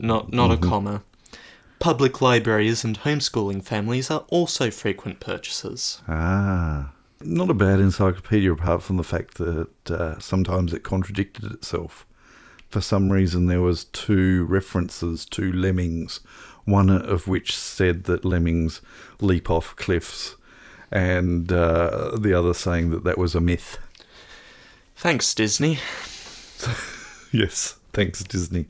[0.00, 1.02] not not a comma.
[1.78, 6.00] Public libraries and homeschooling families are also frequent purchasers.
[6.08, 6.90] Ah.
[7.22, 12.06] Not a bad encyclopedia apart from the fact that uh, sometimes it contradicted itself.
[12.68, 16.20] For some reason, there was two references to lemmings,
[16.64, 18.80] one of which said that lemmings
[19.20, 20.36] leap off cliffs,
[20.90, 23.78] and uh, the other saying that that was a myth.
[24.96, 25.78] Thanks, Disney.
[27.32, 28.66] Yes, thanks Disney.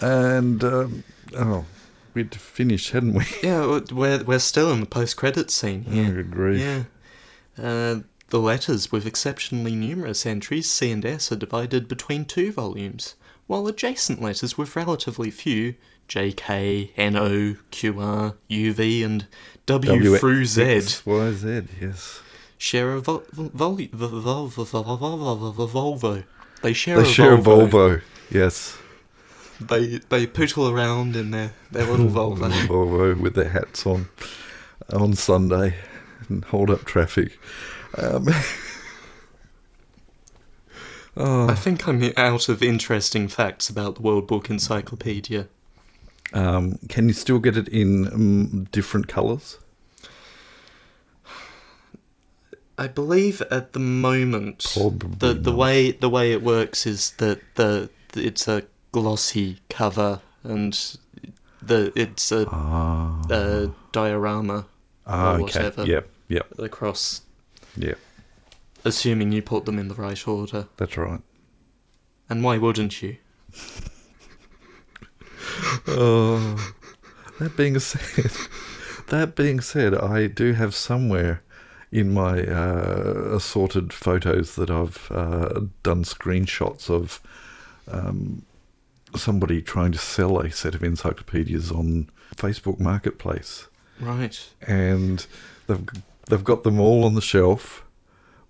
[0.00, 1.04] And um,
[1.36, 1.64] oh,
[2.12, 3.24] we'd finished, hadn't we?
[3.42, 6.22] Yeah, we're we're still in the post-credit scene here.
[6.24, 6.60] Grief.
[6.60, 6.82] Yeah.
[7.56, 13.14] The letters, with exceptionally numerous entries, C and S, are divided between two volumes,
[13.46, 15.74] while adjacent letters with relatively few,
[16.08, 19.26] JK, NO, QR, UV, and
[19.66, 22.20] W, w- through Z, X, Y, Z, yes,
[22.58, 23.50] share a Volvo.
[26.62, 27.64] They share, they a, share Volvo.
[27.64, 28.02] a Volvo.
[28.30, 28.78] Yes.
[29.60, 32.50] They they pootle around in their, their little Volvo.
[32.66, 34.08] Volvo with their hats on
[34.92, 35.76] on Sunday
[36.28, 37.38] and hold up traffic.
[37.98, 38.28] Um,
[41.16, 45.48] oh, I think I'm out of interesting facts about the World Book Encyclopedia.
[46.32, 49.58] um, can you still get it in um, different colours?
[52.76, 55.58] I believe at the moment Probably the the not.
[55.58, 60.72] way the way it works is that the, it's a glossy cover and
[61.62, 64.66] the it's a, Ah, a diorama
[65.06, 65.42] ah or okay.
[65.42, 65.86] whatever.
[65.86, 67.22] Yep, yep, across,
[67.76, 67.94] Yeah.
[68.84, 70.68] assuming you put them in the right order.
[70.76, 71.20] That's right.
[72.28, 73.16] And why wouldn't you?
[75.86, 76.72] Oh,
[77.38, 78.30] that being said,
[79.08, 81.42] that being said, I do have somewhere
[81.92, 87.20] in my uh, assorted photos that I've uh, done screenshots of
[87.88, 88.44] um,
[89.14, 93.68] somebody trying to sell a set of encyclopedias on Facebook Marketplace,
[94.00, 94.48] Right.
[94.66, 95.24] and
[95.66, 95.86] they've
[96.28, 97.84] they've got them all on the shelf,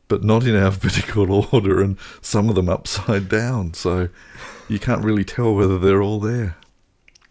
[0.08, 4.08] but not in alphabetical order, and some of them upside down, so
[4.68, 6.56] you can't really tell whether they're all there.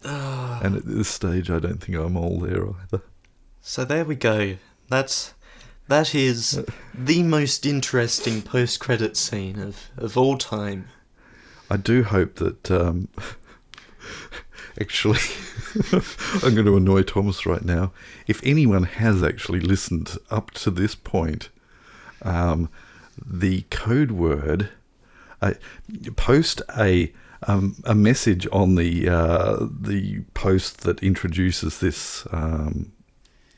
[0.04, 0.60] Ah.
[0.62, 3.02] And at this stage, I don't think I'm all there either.
[3.60, 4.56] So there we go.
[4.88, 5.34] That's
[5.88, 6.62] that is
[6.94, 10.88] the most interesting post-credit scene of, of all time.
[11.70, 12.70] I do hope that.
[12.70, 13.08] Um,
[14.80, 15.18] actually,
[16.42, 17.92] I'm going to annoy Thomas right now.
[18.26, 21.48] If anyone has actually listened up to this point,
[22.22, 22.68] um,
[23.24, 24.70] the code word,
[25.40, 25.54] uh,
[26.16, 27.12] post a
[27.46, 32.92] um, a message on the uh, the post that introduces this um,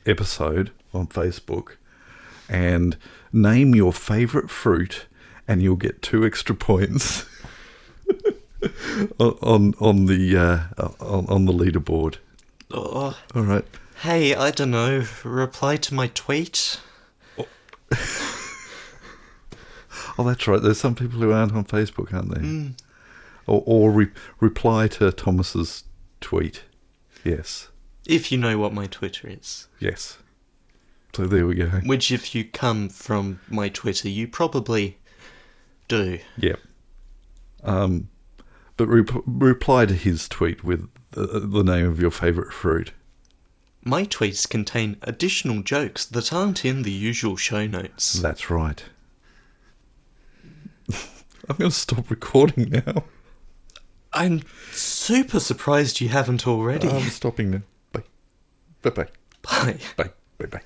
[0.05, 1.77] episode on Facebook,
[2.49, 2.97] and
[3.31, 5.05] name your favorite fruit,
[5.47, 7.25] and you'll get two extra points.
[9.19, 10.59] on on, on the uh,
[10.99, 12.17] on, on the leaderboard.
[12.71, 13.65] Oh, All right.
[14.01, 15.05] hey, I don't know.
[15.23, 16.79] Reply to my tweet.
[17.39, 17.45] Oh,
[20.23, 20.61] that's right.
[20.61, 22.41] There's some people who aren't on Facebook, aren't they?
[22.41, 22.73] Mm.
[23.45, 25.83] Or, or re- reply to Thomas's
[26.19, 26.63] tweet.
[27.23, 27.69] Yes,
[28.05, 29.67] If you know what my Twitter is.
[29.79, 30.17] yes.
[31.15, 31.65] So there we go.
[31.83, 34.97] Which, if you come from my Twitter, you probably
[35.87, 36.19] do.
[36.37, 36.59] Yep.
[37.63, 38.09] Um,
[38.77, 42.93] but rep- reply to his tweet with the, the name of your favourite fruit.
[43.83, 48.13] My tweets contain additional jokes that aren't in the usual show notes.
[48.13, 48.83] That's right.
[51.49, 53.03] I'm going to stop recording now.
[54.13, 56.89] I'm super surprised you haven't already.
[56.89, 57.61] I'm stopping now.
[57.91, 58.03] Bye.
[58.81, 59.07] Bye bye.
[59.41, 59.77] Bye.
[59.95, 60.09] Bye.
[60.37, 60.61] Bye bye.